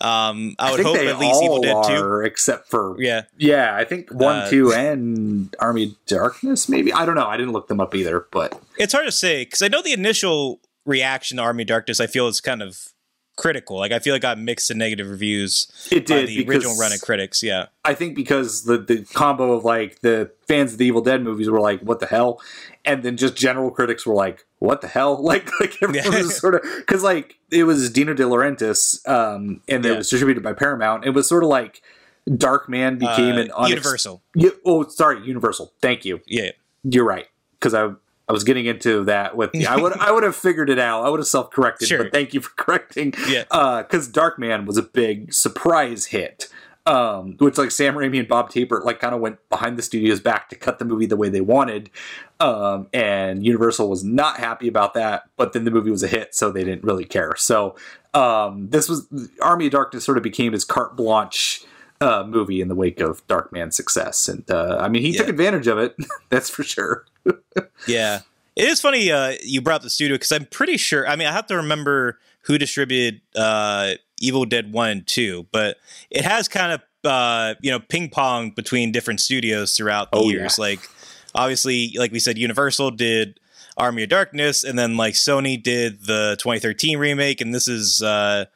[0.00, 2.20] um, I I would think hope at least Evil Dead 2.
[2.24, 3.22] except for Yeah.
[3.36, 3.74] yeah.
[3.76, 6.68] I think one, Uh, two, and Army Darkness.
[6.70, 7.26] Maybe I don't know.
[7.26, 9.92] I didn't look them up either, but It's hard to say because I know the
[9.92, 12.78] initial reaction to Army Darkness I feel is kind of
[13.38, 13.78] critical.
[13.78, 17.00] Like I feel it got mixed and negative reviews it did the original run of
[17.00, 17.42] critics.
[17.42, 17.66] Yeah.
[17.84, 21.48] I think because the the combo of like the fans of the Evil Dead movies
[21.48, 22.40] were like, "What the hell,"
[22.84, 26.18] and then just general critics were like, "What the hell?" Like like everyone Yeah.
[26.18, 30.42] was sort of because like it was Dino De Laurentiis, um, and it was distributed
[30.42, 31.06] by Paramount.
[31.06, 31.80] It was sort of like
[32.28, 34.22] Darkman became Uh, an unex- Universal.
[34.34, 35.72] Yeah, oh, sorry, Universal.
[35.80, 36.20] Thank you.
[36.26, 36.50] Yeah.
[36.82, 37.26] You're right
[37.58, 37.90] because I.
[38.28, 41.04] I was getting into that with I would I would have figured it out.
[41.04, 42.04] I would have self corrected, Sure.
[42.04, 43.44] but thank you for correcting Yeah.
[43.82, 46.48] because Darkman was a big surprise hit.
[46.86, 50.20] Um, which like Sam Raimi and Bob Tapert like kind of went behind the studio's
[50.20, 51.90] back to cut the movie the way they wanted,
[52.40, 55.24] um, and Universal was not happy about that.
[55.36, 57.34] But then the movie was a hit, so they didn't really care.
[57.36, 57.76] So
[58.14, 59.06] um, this was
[59.42, 61.62] Army of Darkness sort of became his carte blanche
[62.00, 65.66] uh, movie in the wake of Darkman's success, and uh, I mean he took advantage
[65.66, 65.94] of it.
[66.30, 67.04] that's for sure.
[67.86, 68.20] Yeah.
[68.56, 71.08] It is funny uh, you brought up the studio because I'm pretty sure.
[71.08, 75.76] I mean, I have to remember who distributed uh, Evil Dead 1 and 2, but
[76.10, 80.28] it has kind of, uh, you know, ping pong between different studios throughout the Oh,
[80.28, 80.58] years.
[80.58, 80.80] Like,
[81.34, 83.38] obviously, like we said, Universal did
[83.76, 88.02] Army of Darkness, and then, like, Sony did the 2013 remake, and this is.
[88.02, 88.46] Uh,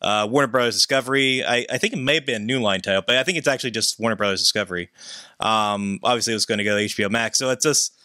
[0.00, 1.44] uh, Warner Brothers Discovery.
[1.44, 3.46] I, I think it may have been a new line title, but I think it's
[3.46, 4.90] actually just Warner Brothers Discovery.
[5.38, 7.96] Um, obviously, it was going to go to HBO Max, so it's just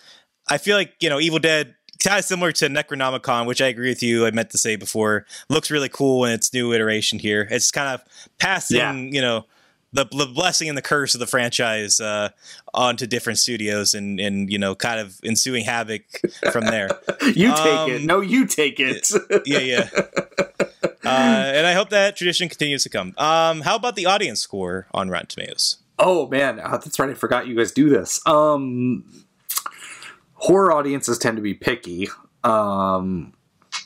[0.50, 3.90] I feel like you know Evil Dead kind of similar to Necronomicon, which I agree
[3.90, 4.26] with you.
[4.26, 7.48] I meant to say before looks really cool in its new iteration here.
[7.50, 8.02] It's kind of
[8.38, 8.94] passing Yeah.
[8.94, 9.46] you know
[9.94, 12.30] the, the blessing and the curse of the franchise uh,
[12.74, 16.04] onto different studios and and you know kind of ensuing havoc
[16.52, 16.90] from there.
[17.34, 18.02] you take it.
[18.02, 19.08] Um, No, you take it.
[19.46, 19.90] yeah, yeah.
[21.06, 23.14] Uh, and I hope that tradition continues to come.
[23.18, 25.78] Um, how about the audience score on Rotten Tomatoes?
[25.98, 27.10] Oh man, uh, that's right.
[27.10, 28.20] I forgot you guys do this.
[28.28, 29.06] Um,
[30.48, 32.08] horror audiences tend to be picky.
[32.44, 33.34] Um,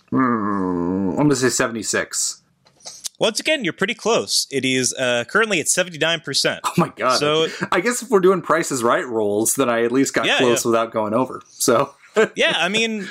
[0.09, 2.41] hmm, I'm gonna say 76.
[3.19, 4.47] Once again, you're pretty close.
[4.51, 6.61] It is uh, currently at seventy nine percent.
[6.65, 7.17] Oh my god.
[7.19, 10.37] So- I guess if we're doing Prices Right rolls, then I at least got Yeah,
[10.39, 10.69] close yeah.
[10.71, 11.41] without going over.
[11.49, 11.93] So
[12.35, 13.09] yeah, I mean,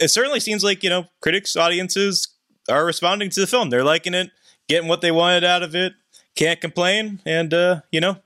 [0.00, 2.28] it certainly seems like you know critics, audiences
[2.68, 3.68] are responding to the film.
[3.70, 4.30] They're liking it,
[4.68, 5.92] getting what they wanted out of it.
[6.34, 8.16] Can't complain, and uh, you know,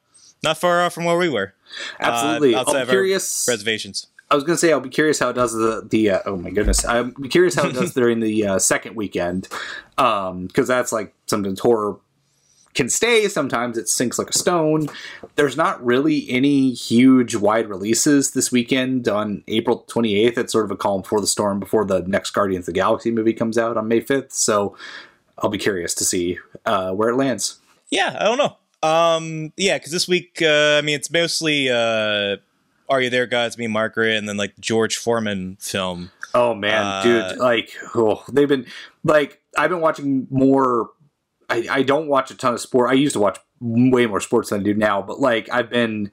[0.44, 1.54] not far off from where we were.
[1.98, 3.46] absolutely, outside I'm curious.
[3.48, 4.06] Reservations.
[4.30, 6.50] I was gonna say I'll be curious how it does the the uh, oh my
[6.50, 9.48] goodness I'm curious how it does during the uh, second weekend
[9.96, 11.96] because that's like sometimes horror
[12.74, 14.88] can stay sometimes it sinks like a stone.
[15.34, 20.38] There's not really any huge wide releases this weekend on April 28th.
[20.38, 23.10] It's sort of a calm before the storm before the next Guardians of the Galaxy
[23.10, 24.32] movie comes out on May 5th.
[24.32, 24.76] So
[25.38, 27.58] I'll be curious to see uh, where it lands.
[27.90, 28.56] Yeah, I don't know.
[28.82, 32.36] Um, yeah, because this week, uh, I mean, it's mostly uh,
[32.90, 36.10] "Are You There, God's Me, Margaret," and then like George Foreman film.
[36.34, 37.38] Oh man, Uh, dude!
[37.38, 38.66] Like, oh, they've been
[39.04, 40.90] like I've been watching more.
[41.48, 42.90] I, I don't watch a ton of sport.
[42.90, 46.10] I used to watch way more sports than I do now, but like I've been.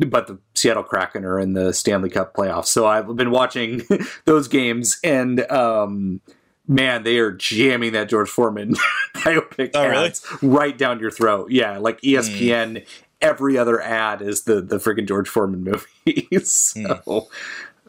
[0.00, 3.82] But the Seattle Kraken are in the Stanley Cup playoffs, so I've been watching
[4.24, 6.20] those games, and um,
[6.66, 8.74] man, they are jamming that George Foreman
[9.14, 10.12] biopic Oh, really?
[10.42, 11.52] Right down your throat.
[11.52, 12.84] Yeah, like ESPN.
[13.24, 15.64] Every other ad is the the freaking George Foreman
[16.04, 16.28] movie.
[16.44, 17.28] so,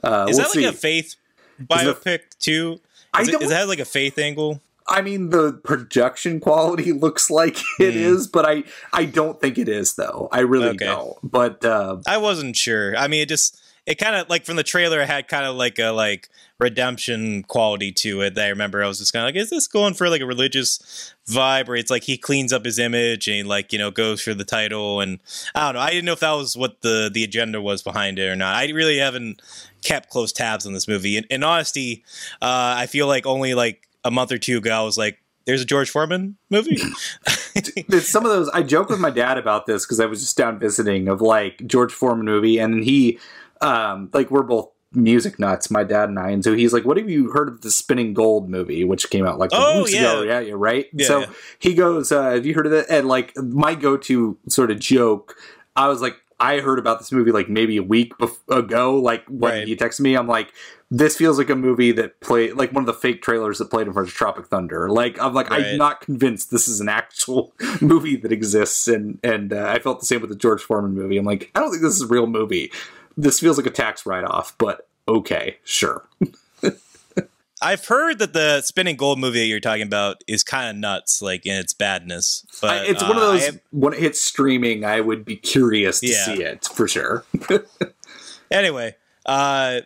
[0.04, 0.30] uh, Hmm.
[0.30, 0.66] Is we'll that see.
[0.66, 1.16] like a faith
[1.62, 2.80] biopic too?
[3.14, 4.62] I Is it, don't it have like a faith angle?
[4.88, 8.32] I mean, the production quality looks like it is, Hmm.
[8.34, 8.64] but I
[8.94, 10.30] I don't think it is though.
[10.32, 10.86] I really Okay.
[10.86, 11.18] don't.
[11.24, 12.96] But uh, I wasn't sure.
[12.96, 15.56] I mean, it just it kind of like from the trailer, it had kind of
[15.56, 16.30] like a like
[16.60, 18.36] redemption quality to it.
[18.36, 20.26] That I remember, I was just kind of like, is this going for like a
[20.26, 24.22] religious vibe, where it's like he cleans up his image and like you know goes
[24.22, 25.20] for the title, and
[25.54, 25.82] I don't know.
[25.82, 28.56] I didn't know if that was what the the agenda was behind it or not.
[28.56, 29.42] I really haven't
[29.84, 31.18] kept close tabs on this movie.
[31.18, 32.04] In, in honesty,
[32.42, 35.20] uh, I feel like only like a month or two ago, I was like.
[35.46, 36.78] There's a George Foreman movie.
[38.00, 38.50] some of those.
[38.50, 41.62] I joke with my dad about this because I was just down visiting of like
[41.68, 43.20] George Foreman movie, and he,
[43.62, 46.98] um, like we're both music nuts, my dad and I, and so he's like, "What
[46.98, 50.00] have you heard of the Spinning Gold movie, which came out like Oh, weeks yeah.
[50.02, 50.88] ago?" Yeah, yeah, right.
[50.94, 51.26] Yeah, so yeah.
[51.60, 55.36] he goes, uh, "Have you heard of it?" And like my go-to sort of joke,
[55.76, 56.16] I was like.
[56.38, 58.98] I heard about this movie like maybe a week bef- ago.
[59.00, 59.68] Like when Right.
[59.70, 60.52] he texted me, I'm like,
[60.92, 63.88] this feels like a movie that played like one of the fake trailers that played
[63.88, 64.90] in front of Tropic Thunder.
[64.90, 65.66] Like I'm like Right.
[65.68, 70.02] I'm not convinced this is an actual movie that exists, and and uh, I felt
[70.02, 71.18] the same with the George Foreman movie.
[71.18, 72.70] I'm like I don't think this is a real movie.
[73.18, 76.08] This feels like a tax write off, but okay, sure.
[77.62, 81.22] I've heard that the spinning gold movie that you're talking about is kind of nuts,
[81.22, 82.46] like in its badness.
[82.62, 85.38] But I, it's one of uh, those have- when it hits streaming, I would be
[85.38, 86.26] curious to Yeah.
[86.26, 87.24] see it for sure.
[88.52, 88.96] anyway,
[89.26, 89.82] uh,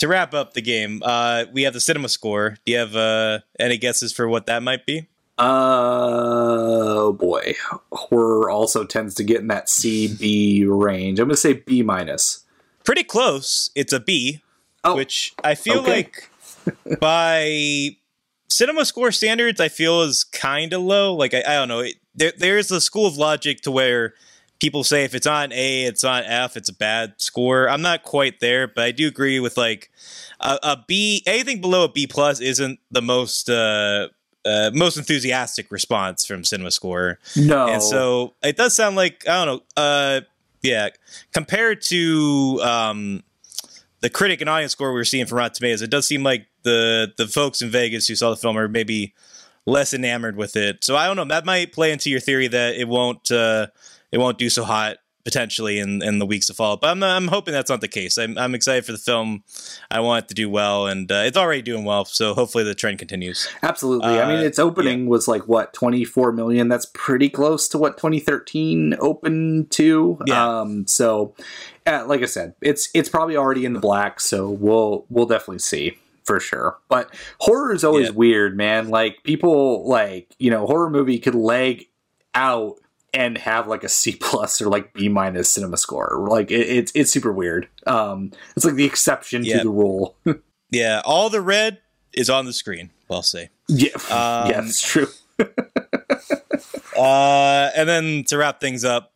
[0.00, 2.56] to wrap up the game, uh, we have the CinemaScore.
[2.66, 5.08] Do you have uh, any guesses for what that might be?
[5.38, 7.54] Oh boy,
[7.92, 11.18] horror also tends to get in that C B range.
[11.20, 12.44] I'm gonna say B minus.
[12.84, 13.70] Pretty close.
[13.74, 14.42] It's a B,
[14.84, 15.90] Oh, which I feel okay.
[15.96, 16.28] like
[17.00, 17.96] by
[18.48, 21.14] CinemaScore standards, I feel is kind of low.
[21.14, 21.80] Like I, I don't know.
[21.80, 24.14] It, there, there's a school of logic to where
[24.60, 27.68] people say if it's on A, it's on F, it's a bad score.
[27.68, 29.90] I'm not quite there, but I do agree with like
[30.40, 31.22] a, a B.
[31.26, 34.08] Anything below a B plus isn't the most uh,
[34.44, 37.16] uh, most enthusiastic response from CinemaScore.
[37.36, 39.82] no, And so it does sound like I don't know.
[39.82, 40.20] Uh,
[40.62, 40.88] yeah,
[41.32, 43.22] compared to um,
[44.00, 46.46] the critic and audience score we were seeing from Rotten Tomatoes, it does seem like
[46.62, 49.14] the the folks in Vegas who saw the film are maybe
[49.66, 50.84] less enamored with it.
[50.84, 51.24] So I don't know.
[51.24, 53.68] That might play into your theory that it won't uh,
[54.10, 56.76] it won't do so hot potentially in, in the weeks to follow.
[56.76, 58.18] But I'm I'm hoping that's not the case.
[58.18, 59.44] I'm I'm excited for the film.
[59.90, 62.04] I want it to do well, and uh, it's already doing well.
[62.04, 63.48] So hopefully the trend continues.
[63.62, 64.08] absolutely.
[64.20, 66.68] I mean, uh, its opening was like what 24 million.
[66.68, 70.18] That's pretty close to what 2013 opened to.
[70.26, 70.60] Yeah.
[70.60, 71.34] Um, so,
[71.86, 74.20] uh, like I said, it's it's probably already in the black.
[74.20, 75.98] So we'll we'll definitely see.
[76.24, 78.12] For sure, but horror is always Yeah.
[78.14, 78.90] weird, man.
[78.90, 81.86] Like people, like you know, horror movie could lag
[82.32, 82.76] out
[83.14, 86.28] and have like a C plus or like B minus CinemaScore.
[86.28, 87.68] Like it, it's it's super weird.
[87.86, 89.58] Um, it's like the exception Yeah.
[89.58, 90.16] to the rule.
[90.74, 91.80] Yeah, all the red
[92.14, 92.88] is on the screen.
[93.10, 93.50] I'll say.
[93.68, 95.06] yeah, Um, yeah, it's true.
[96.96, 99.12] Uh, and then to wrap things up,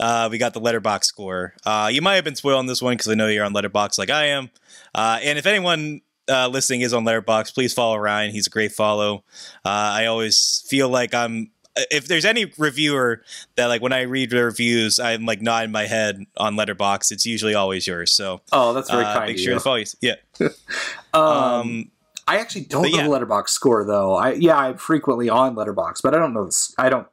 [0.00, 1.54] uh, we got the Letterboxd score.
[1.64, 4.10] Uh, you might have been spoiling this one because I know you're on Letterboxd like
[4.10, 4.50] I am.
[4.94, 8.30] Uh, and if anyone uh, listening is on Letterboxd, please follow Ryan.
[8.30, 9.24] He's a great follow.
[9.64, 11.50] Uh, I always feel like I'm.
[11.90, 13.22] If there's any reviewer
[13.56, 17.12] that like when I read the reviews, I'm like nodding my head on Letterboxd.
[17.12, 18.10] It's usually always yours.
[18.12, 19.58] So Oh, that's very uh, kind make of sure you.
[19.58, 19.76] to follow.
[19.76, 19.84] you.
[20.00, 20.14] Yeah.
[21.14, 21.90] Um, Um,
[22.28, 23.04] I actually don't but know yeah.
[23.08, 24.14] the Letterboxd score though.
[24.16, 26.74] I yeah, I'm frequently on Letterboxd, but I don't know this.
[26.78, 27.06] I don't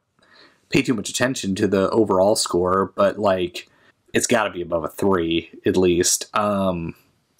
[0.70, 3.68] pay too much attention to the overall score, but like
[4.12, 6.26] it's got to be above a three at least.
[6.36, 6.94] Um,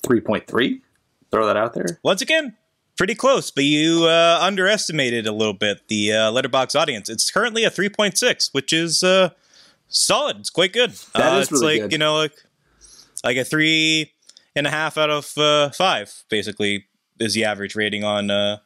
[0.06, 0.82] three point three.
[1.30, 1.86] Throw that out there.
[2.04, 2.56] once again,
[2.96, 7.08] pretty close, but you uh, underestimated a little bit the uh, Letterboxd audience.
[7.08, 9.30] It's currently a 3.6, which is uh,
[9.88, 10.38] solid.
[10.38, 10.92] It's quite good.
[11.14, 11.92] That uh, is it's really like good.
[11.92, 12.32] you know, like
[13.22, 14.12] like a three
[14.54, 16.86] and a half out of uh, five, basically,
[17.18, 18.58] is the average rating on uh,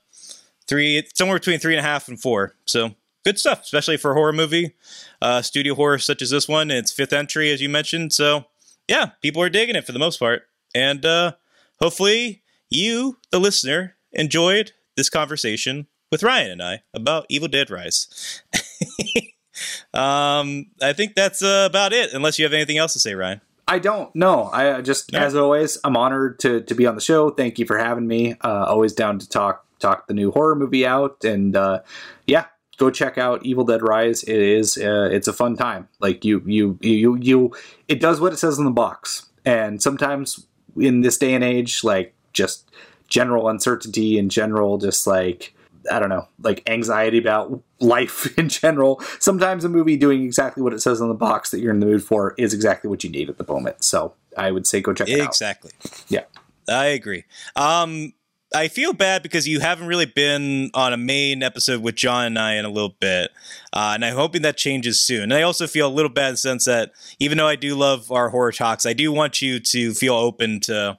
[0.67, 1.03] three.
[1.15, 2.55] Somewhere between three and a half and four.
[2.67, 4.75] So good stuff, especially for a horror movie,
[5.23, 6.71] uh, studio horror such as this one.
[6.71, 8.13] It's fifth entry, as you mentioned.
[8.13, 8.47] So
[8.89, 10.43] yeah, people are digging it for the most part,
[10.75, 11.33] and uh,
[11.81, 18.43] hopefully you, the listener, enjoyed this conversation with Ryan and I about Evil Dead Rise.
[19.95, 22.13] um, I think that's uh, about it.
[22.13, 23.41] Unless you have anything else to say, Ryan.
[23.67, 25.19] I don't No, I uh, just, No.
[25.19, 27.31] as always, I'm honored to to be on the show.
[27.31, 28.35] Thank you for having me.
[28.41, 31.81] Uh, always down to talk talk the new horror movie out, and uh,
[32.27, 32.47] yeah,
[32.79, 34.23] go check out Evil Dead Rise.
[34.23, 35.89] It is uh, it's a fun time.
[36.01, 37.55] Like you you you you,
[37.89, 39.27] it does what it says in the box.
[39.45, 40.47] And sometimes
[40.77, 42.71] in this day and age, like just
[43.09, 45.55] general uncertainty and general just like
[45.91, 49.01] I don't know, like anxiety about life in general.
[49.21, 51.87] Sometimes a movie doing exactly what it says on the box that you're in the
[51.87, 53.83] mood for is exactly what you need at the moment.
[53.83, 55.27] So I would say go check it out.
[55.27, 55.71] Exactly.
[56.09, 56.25] Yeah.
[56.69, 57.25] I agree.
[57.57, 58.13] Um,
[58.55, 62.39] I feel bad because you haven't really been on a main episode with Jon and
[62.39, 63.31] I in a little bit,
[63.75, 65.25] uh, and I'm hoping that changes soon.
[65.25, 67.75] And I also feel a little bad in the sense that even though I do
[67.75, 70.99] love our horror talks, I do want you to feel open to.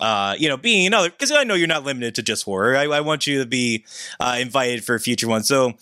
[0.00, 2.76] Uh, you know, being another because I know you're not limited to just horror.
[2.76, 3.84] I, I want you to be
[4.18, 5.46] uh, invited for a future ones.
[5.46, 5.74] So,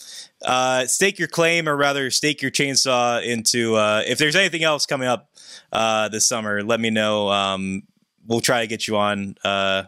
[0.45, 3.77] uh, stake your claim, or rather, stake your chainsaw into.
[3.77, 5.31] Uh, if there's anything else coming up
[5.73, 7.31] uh, this summer, let me know.
[7.31, 7.85] Um,
[8.27, 9.85] we'll try to get you on uh,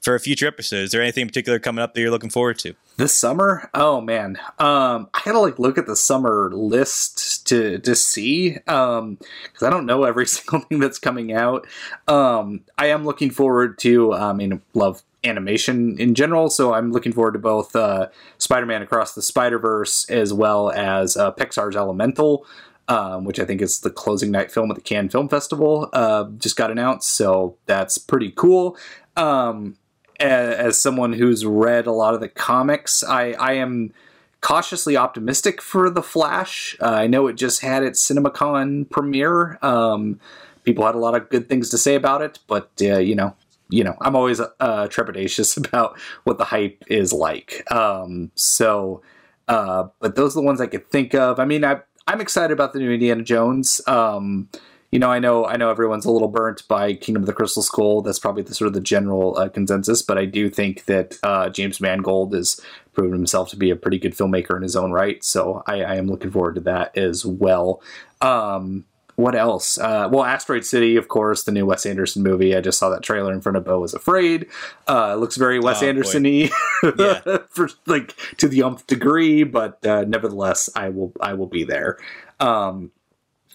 [0.00, 0.84] for a future episode.
[0.84, 2.74] Is there anything in particular coming up that you're looking forward to?
[2.96, 3.70] This summer?
[3.74, 4.38] Oh man.
[4.58, 8.58] Um I gotta like look at the summer list to to see.
[8.66, 11.66] Um because I don't know every single thing that's coming out.
[12.06, 17.12] Um I am looking forward to I mean love animation in general, so I'm looking
[17.12, 22.46] forward to both uh Spider-Man Across the Spider-Verse as well as uh, Pixar's Elemental.
[22.90, 26.24] Um, which I think is the closing night film at the Cannes Film Festival, uh,
[26.38, 28.78] just got announced, so that's pretty cool.
[29.14, 29.76] Um,
[30.18, 33.92] as, as someone who's read a lot of the comics, I, I am
[34.40, 36.76] cautiously optimistic for the Flash.
[36.80, 39.58] Uh, I know it just had its CinemaCon premiere.
[39.62, 40.20] Um,
[40.64, 43.34] people had a lot of good things to say about it, but uh, you know,
[43.70, 47.70] you know, I'm always uh, trepidatious about what the hype is like.
[47.72, 49.02] Um, so,
[49.48, 51.40] uh, but those are the ones I could think of.
[51.40, 53.80] I mean, I, I'm excited about the new Indiana Jones.
[53.86, 54.48] Um,
[54.90, 57.62] you know, I know, I know everyone's a little burnt by Kingdom of the Crystal
[57.62, 58.00] Skull.
[58.02, 60.00] That's probably the sort of the general uh, consensus.
[60.02, 62.60] But I do think that uh, James Mangold has
[62.94, 65.22] proven himself to be a pretty good filmmaker in his own right.
[65.22, 67.82] So I, I am looking forward to that as well.
[68.20, 68.84] Um,
[69.16, 69.78] what else?
[69.78, 72.54] Uh, well, Asteroid City, of course, the new Wes Anderson movie.
[72.56, 74.46] I just saw that trailer in front of Beau was Afraid.
[74.88, 76.50] Uh, looks very Wes Oh, Anderson y
[76.98, 77.38] Yeah.
[77.50, 81.98] for like to the umph degree, but uh, nevertheless, I will I will be there.
[82.38, 82.92] Um,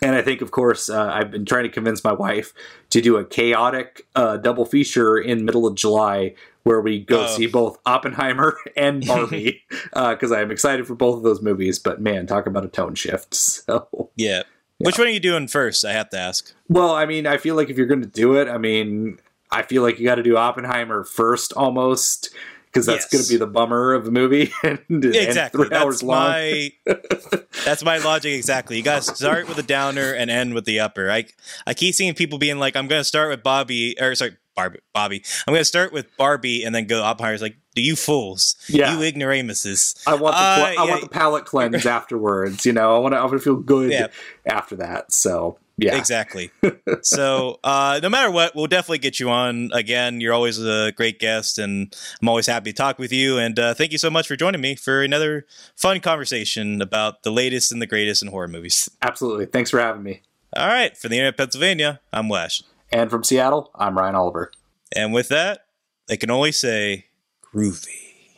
[0.03, 2.53] and I think, of course, uh, I've been trying to convince my wife
[2.91, 7.27] to do a chaotic uh, double feature in middle of July where we go Oh.
[7.27, 11.79] see both Oppenheimer and Barbie because I am excited for both of those movies.
[11.79, 13.33] But man, talk about a tone shift.
[13.35, 14.43] So, Yeah.
[14.79, 15.85] Which one are you doing first?
[15.85, 16.53] I have to ask.
[16.67, 19.17] well, I mean, I feel like if you're going to do it, I mean,
[19.51, 22.29] I feel like you got to do Oppenheimer first almost
[22.73, 23.11] because that's Yes.
[23.11, 25.65] going to be the bummer of the movie and, and Exactly.
[25.67, 26.17] three hours That's long.
[26.31, 26.71] my
[27.65, 28.77] that's my logic exactly.
[28.77, 31.09] You guys start with the downer and end with the upper.
[31.11, 31.25] I
[31.67, 35.23] I keep seeing people being like, I'm gonna start with Bobby or sorry, Barbie Bobby.
[35.47, 38.55] I'm gonna start with Barbie and then go up Oppenheimer's like, do you fools?
[38.67, 38.95] Yeah.
[38.97, 39.95] You ignoramuses.
[40.07, 40.89] I want the Uh, I yeah.
[40.89, 42.65] want the palate cleanse afterwards.
[42.65, 44.07] You know, I want to I want to feel good Yeah.
[44.45, 45.11] after that.
[45.11, 46.51] So yeah, Exactly.
[47.01, 50.21] so uh, no matter what, we'll definitely get you on again.
[50.21, 53.37] You're always a great guest, and I'm always happy to talk with you.
[53.37, 55.45] And uh, thank you so much for joining me for another
[55.75, 58.89] fun conversation about the latest and the greatest in horror movies.
[59.01, 59.47] absolutely.
[59.47, 60.21] Thanks for having me.
[60.55, 62.61] All right, from the Internet of Pennsylvania, I'm Wes.
[62.91, 64.51] And from Seattle, I'm Ryan Oliver.
[64.95, 65.65] And with that,
[66.07, 67.07] I can only say
[67.41, 68.12] groovy.